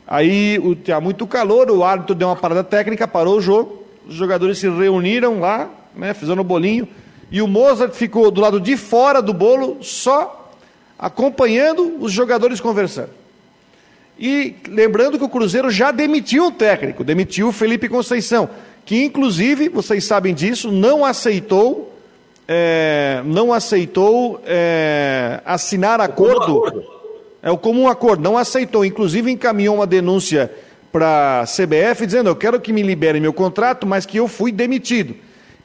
[0.07, 4.59] Aí tinha muito calor, o árbitro deu uma parada técnica, parou o jogo os jogadores
[4.59, 6.89] se reuniram lá, né, fizeram o bolinho,
[7.31, 10.53] e o Mozart ficou do lado de fora do bolo, só
[10.99, 13.11] acompanhando os jogadores conversando.
[14.19, 18.49] E lembrando que o Cruzeiro já demitiu o técnico, demitiu o Felipe Conceição,
[18.85, 21.93] que inclusive, vocês sabem disso, não aceitou,
[22.49, 26.64] é, não aceitou é, assinar acordo.
[26.64, 26.85] acordo.
[27.43, 28.85] É o comum acordo, não aceitou.
[28.85, 30.51] Inclusive encaminhou uma denúncia
[30.91, 34.51] para a CBF dizendo: eu quero que me liberem meu contrato, mas que eu fui
[34.51, 35.14] demitido.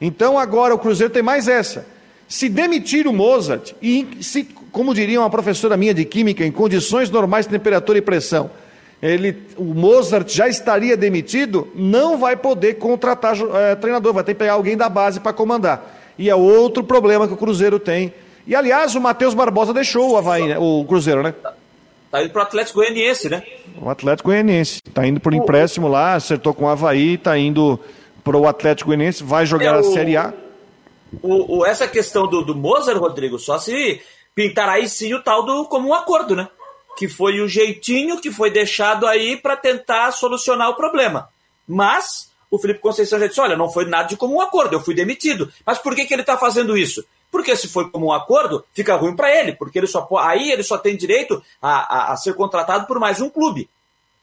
[0.00, 1.86] Então agora o Cruzeiro tem mais essa.
[2.32, 7.10] Se demitir o Mozart, e se, como diria uma professora minha de química, em condições
[7.10, 8.50] normais de temperatura e pressão,
[9.02, 14.38] ele, o Mozart já estaria demitido, não vai poder contratar é, treinador, vai ter que
[14.38, 16.14] pegar alguém da base para comandar.
[16.18, 18.14] E é outro problema que o Cruzeiro tem.
[18.46, 20.56] E aliás, o Matheus Barbosa deixou o Havaí, né?
[20.58, 21.34] o Cruzeiro, né?
[22.10, 23.42] Tá indo pro Atlético Goianiense, né?
[23.78, 24.80] O Atlético Goianiense.
[24.94, 27.78] Tá indo por empréstimo lá, acertou com o Havaí, tá indo
[28.24, 30.32] pro Atlético Goianiense, vai jogar é o, a Série A.
[31.20, 34.00] O, o, essa questão do, do Mozart, Rodrigo, só se
[34.34, 36.48] pintar aí sim o tal do como um acordo, né?
[36.96, 41.28] Que foi o jeitinho que foi deixado aí para tentar solucionar o problema.
[41.66, 44.94] Mas o Felipe Conceição já disse: olha, não foi nada de comum acordo, eu fui
[44.94, 45.52] demitido.
[45.64, 47.04] Mas por que, que ele está fazendo isso?
[47.30, 50.62] Porque se foi como um acordo, fica ruim para ele, porque ele só aí ele
[50.62, 53.70] só tem direito a, a, a, ser contratado por mais um clube.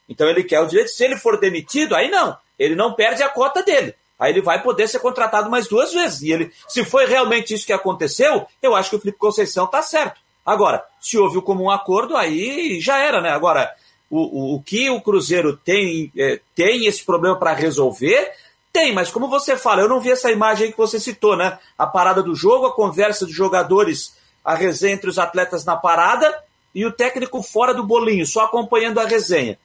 [0.08, 3.28] Então ele quer o direito, se ele for demitido, aí não, ele não perde a
[3.28, 3.96] cota dele.
[4.20, 6.20] Aí ele vai poder ser contratado mais duas vezes.
[6.20, 9.82] E ele, se foi realmente isso que aconteceu, eu acho que o Felipe Conceição está
[9.82, 10.20] certo.
[10.44, 13.30] Agora, se houve o comum acordo, aí já era, né?
[13.30, 13.72] Agora,
[14.10, 18.30] o, o, o que o Cruzeiro tem, é, tem esse problema para resolver
[18.72, 21.58] tem, mas como você fala, eu não vi essa imagem aí que você citou, né?
[21.76, 24.14] A parada do jogo, a conversa dos jogadores,
[24.44, 26.42] a resenha entre os atletas na parada
[26.74, 29.58] e o técnico fora do bolinho, só acompanhando a resenha.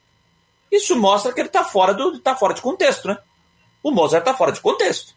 [0.72, 3.16] Isso mostra que ele está fora, do, tá fora de contexto, né?
[3.86, 5.14] O Mozart está fora de contexto.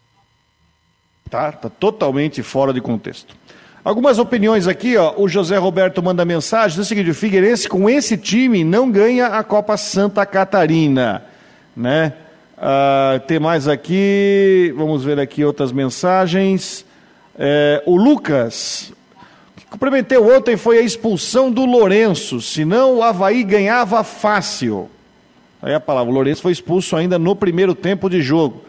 [1.27, 3.35] Tá, tá totalmente fora de contexto.
[3.83, 5.15] Algumas opiniões aqui, ó.
[5.17, 9.25] O José Roberto manda mensagem, diz o seguinte: o Figueirense com esse time não ganha
[9.25, 11.25] a Copa Santa Catarina,
[11.75, 12.13] né?
[12.55, 16.85] Uh, tem mais aqui, vamos ver aqui outras mensagens.
[17.39, 18.93] É, o Lucas,
[19.55, 24.91] que cumprimentei ontem foi a expulsão do Lourenço, senão o Havaí ganhava fácil.
[25.61, 28.63] Aí a palavra, o Lourenço foi expulso ainda no primeiro tempo de jogo.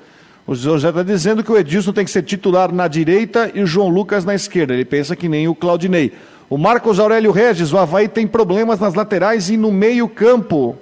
[0.46, 3.66] O José está dizendo que o Edilson tem que ser titular na direita e o
[3.66, 4.74] João Lucas na esquerda.
[4.74, 6.12] Ele pensa que nem o Claudinei.
[6.48, 10.76] O Marcos Aurélio Regis, o Havaí tem problemas nas laterais e no meio campo.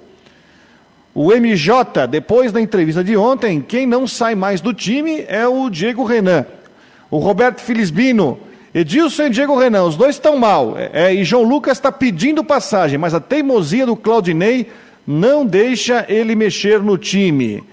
[1.13, 5.69] O MJ, depois da entrevista de ontem, quem não sai mais do time é o
[5.69, 6.45] Diego Renan.
[7.11, 8.39] O Roberto Filisbino,
[8.73, 10.75] Edilson e Diego Renan, os dois estão mal.
[10.77, 14.67] É, e João Lucas está pedindo passagem, mas a teimosia do Claudinei
[15.11, 17.63] não deixa ele mexer no time.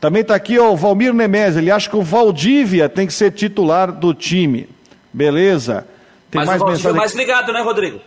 [0.00, 3.32] Também está aqui ó, o Valmir Nemes, ele acha que o Valdívia tem que ser
[3.32, 4.68] titular do time.
[5.12, 5.88] Beleza.
[6.30, 8.00] Tem mas mais o Valdívia é mais ligado, né, Rodrigo?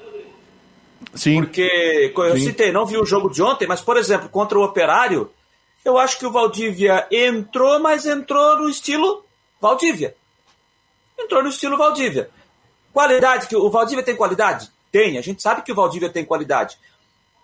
[1.14, 1.42] Sim.
[1.42, 2.46] Porque, eu Sim.
[2.46, 5.30] citei, não vi o jogo de ontem, mas, por exemplo, contra o Operário,
[5.84, 9.26] eu acho que o Valdívia entrou, mas entrou no estilo
[9.60, 10.16] Valdívia.
[11.20, 12.30] Entrou no estilo Valdívia.
[12.94, 14.72] Qualidade, que o Valdívia tem qualidade?
[14.90, 16.78] Tem, a gente sabe que o Valdívia tem qualidade.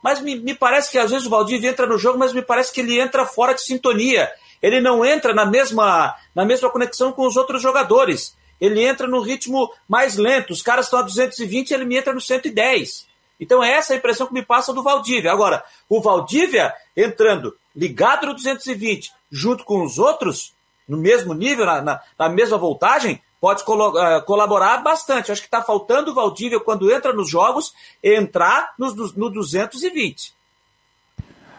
[0.04, 2.74] Mas me, me parece que às vezes o Valdívia entra no jogo, mas me parece
[2.74, 4.30] que ele entra fora de sintonia.
[4.62, 8.36] Ele não entra na mesma, na mesma conexão com os outros jogadores.
[8.60, 10.52] Ele entra no ritmo mais lento.
[10.52, 13.08] Os caras estão a 220 ele me entra no 110.
[13.40, 15.32] Então é essa a impressão que me passa do Valdívia.
[15.32, 20.54] Agora, o Valdívia entrando ligado no 220 junto com os outros,
[20.88, 25.30] no mesmo nível, na, na, na mesma voltagem, pode uh, colaborar bastante.
[25.30, 28.88] Acho que está faltando o Valdívia, quando entra nos jogos, entrar no,
[29.18, 30.34] no 220.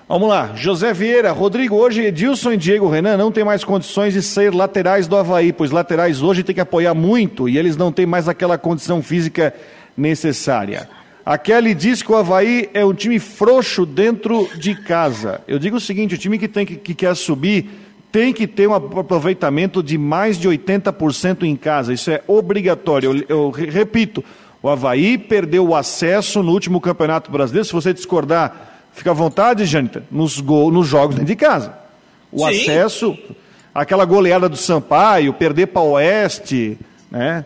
[0.08, 4.22] Vamos lá, José Vieira, Rodrigo, hoje Edilson e Diego Renan não têm mais condições de
[4.22, 8.06] ser laterais do Havaí, pois laterais hoje têm que apoiar muito e eles não têm
[8.06, 9.54] mais aquela condição física
[9.94, 10.88] necessária.
[11.24, 15.42] A Kelly diz que o Havaí é um time frouxo dentro de casa.
[15.46, 17.83] Eu digo o seguinte: o time que, tem que, que quer subir
[18.14, 21.92] tem que ter um aproveitamento de mais de 80% em casa.
[21.92, 23.24] Isso é obrigatório.
[23.28, 24.22] Eu, eu repito:
[24.62, 27.66] o Havaí perdeu o acesso no último Campeonato Brasileiro.
[27.66, 31.76] Se você discordar, fica à vontade, Jâniter, nos, nos jogos dentro de casa.
[32.30, 32.62] O Sim.
[32.62, 33.18] acesso,
[33.74, 36.78] aquela goleada do Sampaio, perder para o Oeste,
[37.10, 37.44] né?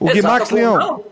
[0.00, 1.04] O Guimax Leão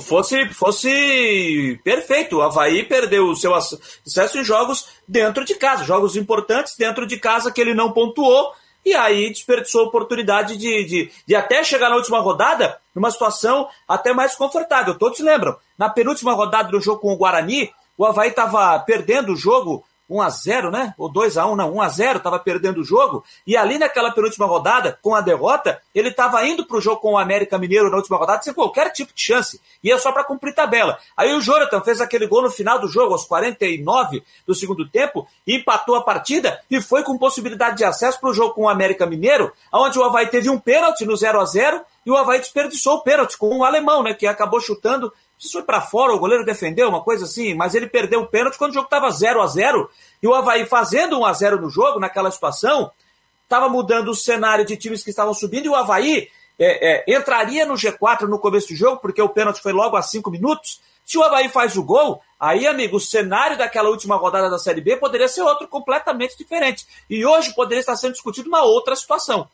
[0.00, 2.36] fosse, fosse perfeito.
[2.36, 7.18] O Havaí perdeu o seu acesso em jogos dentro de casa, jogos importantes dentro de
[7.18, 8.52] casa que ele não pontuou,
[8.84, 13.68] e aí desperdiçou a oportunidade de, de, de até chegar na última rodada numa situação
[13.86, 14.98] até mais confortável.
[14.98, 19.36] Todos lembram, na penúltima rodada do jogo com o Guarani, o Havaí estava perdendo o
[19.36, 20.92] jogo 1 a 0 né?
[20.98, 23.24] Ou 2 a 1 não, 1 a 0 estava perdendo o jogo.
[23.46, 27.12] E ali naquela penúltima rodada, com a derrota, ele estava indo para o jogo com
[27.12, 29.60] o América Mineiro na última rodada sem qualquer tipo de chance.
[29.82, 30.98] Ia só para cumprir tabela.
[31.16, 35.28] Aí o Jonathan fez aquele gol no final do jogo, aos 49 do segundo tempo,
[35.46, 39.06] empatou a partida e foi com possibilidade de acesso para o jogo com o América
[39.06, 42.96] Mineiro, onde o Havaí teve um pênalti no 0 a 0 e o Havaí desperdiçou
[42.96, 44.14] o pênalti com o alemão, né?
[44.14, 45.12] Que acabou chutando
[45.46, 48.58] se foi para fora, o goleiro defendeu, uma coisa assim, mas ele perdeu o pênalti
[48.58, 49.90] quando o jogo estava 0 a 0
[50.22, 52.92] e o Havaí fazendo 1 a 0 no jogo, naquela situação,
[53.44, 56.28] estava mudando o cenário de times que estavam subindo e o Havaí
[56.58, 60.02] é, é, entraria no G4 no começo do jogo, porque o pênalti foi logo a
[60.02, 60.78] 5 minutos.
[61.06, 64.82] Se o Havaí faz o gol, aí, amigo, o cenário daquela última rodada da Série
[64.82, 66.86] B poderia ser outro completamente diferente.
[67.08, 69.48] E hoje poderia estar sendo discutido uma outra situação.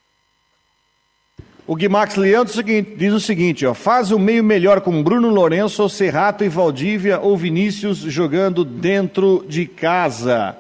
[1.69, 6.45] O Guimax Leandro diz o seguinte, ó, faz o meio melhor com Bruno Lourenço, Serrato
[6.45, 10.57] e Valdívia ou Vinícius jogando dentro de casa.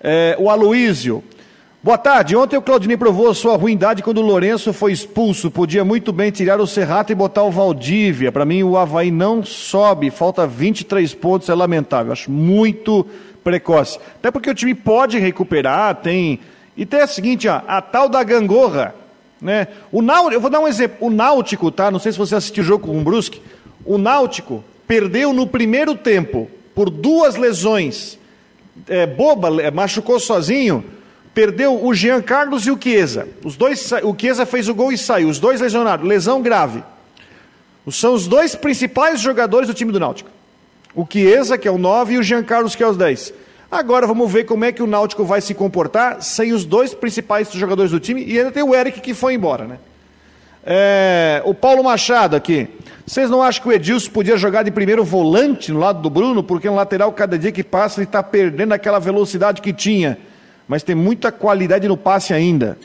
[0.00, 1.22] É, o Aloísio,
[1.82, 5.84] boa tarde, ontem o Claudinei provou a sua ruindade quando o Lourenço foi expulso, podia
[5.84, 10.10] muito bem tirar o Serrato e botar o Valdívia, para mim o Havaí não sobe,
[10.10, 13.06] falta 23 pontos, é lamentável, acho muito
[13.44, 16.40] precoce, até porque o time pode recuperar, tem,
[16.74, 18.94] e tem a seguinte, ó, a tal da gangorra,
[19.40, 19.68] né?
[19.92, 21.06] O Náutico, eu vou dar um exemplo.
[21.06, 21.90] O Náutico, tá?
[21.90, 23.40] Não sei se você assistiu o jogo com o Brusque.
[23.84, 28.18] O Náutico perdeu no primeiro tempo por duas lesões.
[28.88, 30.84] É, boba, machucou sozinho.
[31.34, 33.28] Perdeu o Jean Carlos e o Chiesa.
[33.44, 35.28] Os dois, o Chiesa fez o gol e saiu.
[35.28, 36.06] Os dois lesionados.
[36.06, 36.82] Lesão grave.
[37.90, 40.30] São os dois principais jogadores do time do Náutico.
[40.94, 43.32] O Chiesa, que é o 9, e o Jean Carlos, que é o 10.
[43.70, 47.52] Agora vamos ver como é que o Náutico vai se comportar sem os dois principais
[47.52, 49.78] jogadores do time e ainda tem o Eric que foi embora, né?
[50.64, 52.68] É, o Paulo Machado aqui.
[53.06, 56.42] Vocês não acham que o Edilson podia jogar de primeiro volante no lado do Bruno?
[56.42, 60.18] Porque no lateral, cada dia que passa, ele está perdendo aquela velocidade que tinha.
[60.66, 62.76] Mas tem muita qualidade no passe ainda.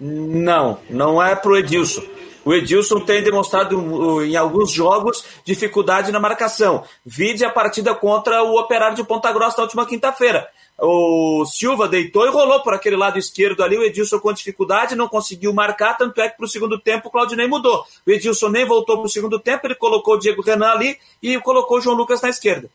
[0.00, 2.02] Não, não é pro Edilson.
[2.46, 6.84] O Edilson tem demonstrado em alguns jogos dificuldade na marcação.
[7.04, 10.46] Vide a partida contra o Operário de Ponta Grossa na última quinta-feira.
[10.78, 13.76] O Silva deitou e rolou por aquele lado esquerdo ali.
[13.76, 15.96] O Edilson com dificuldade, não conseguiu marcar.
[15.96, 17.84] Tanto é que para o segundo tempo o Claudinei mudou.
[18.06, 21.40] O Edilson nem voltou para o segundo tempo, ele colocou o Diego Renan ali e
[21.40, 22.70] colocou o João Lucas na esquerda.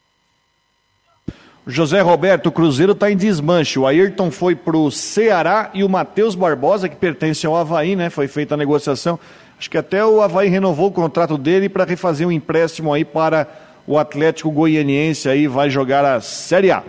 [1.65, 3.79] José Roberto, o Cruzeiro está em desmanche.
[3.79, 8.09] O Ayrton foi para o Ceará e o Matheus Barbosa, que pertence ao Havaí, né?
[8.09, 9.17] Foi feita a negociação.
[9.61, 13.47] Acho que até o Havaí renovou o contrato dele para refazer um empréstimo aí para
[13.85, 16.83] o Atlético Goianiense aí, vai jogar a Série A.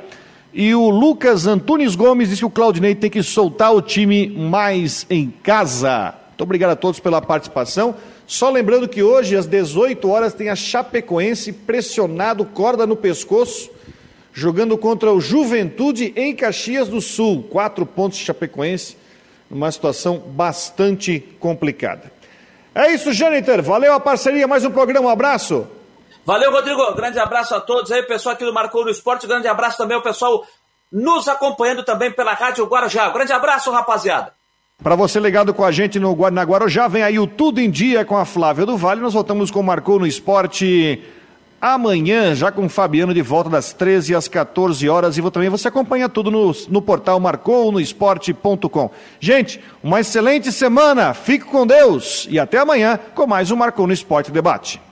[0.55, 5.05] E o Lucas Antunes Gomes disse que o Claudinei tem que soltar o time mais
[5.11, 6.15] em casa.
[6.29, 7.95] Muito obrigado a todos pela participação.
[8.27, 13.71] Só lembrando que hoje, às 18 horas, tem a Chapecoense pressionado, corda no pescoço,
[14.33, 17.43] jogando contra o Juventude em Caxias do Sul.
[17.51, 18.97] Quatro pontos de Chapecoense,
[19.51, 22.12] numa situação bastante complicada.
[22.75, 23.63] É isso, Jâniter.
[23.63, 25.09] Valeu a parceria, mais um programa.
[25.09, 25.67] Um abraço.
[26.25, 26.95] Valeu, Rodrigo.
[26.95, 29.27] Grande abraço a todos aí, pessoal aqui do Marcou no Esporte.
[29.27, 30.47] Grande abraço também ao pessoal
[30.91, 33.09] nos acompanhando também pela Rádio Guarujá.
[33.11, 34.33] Grande abraço, rapaziada.
[34.83, 38.05] Para você ligado com a gente no na Guarujá, vem aí o Tudo em Dia
[38.05, 39.01] com a Flávia do Vale.
[39.01, 41.03] Nós voltamos com o Marcou no Esporte
[41.63, 45.17] amanhã, já com o Fabiano de volta das 13 às 14 horas.
[45.17, 48.91] E também você acompanha tudo no, no portal marcounoesporte.com.
[49.21, 53.93] Gente, uma excelente semana, fique com Deus e até amanhã com mais um Marcou no
[53.93, 54.83] Esporte Debate.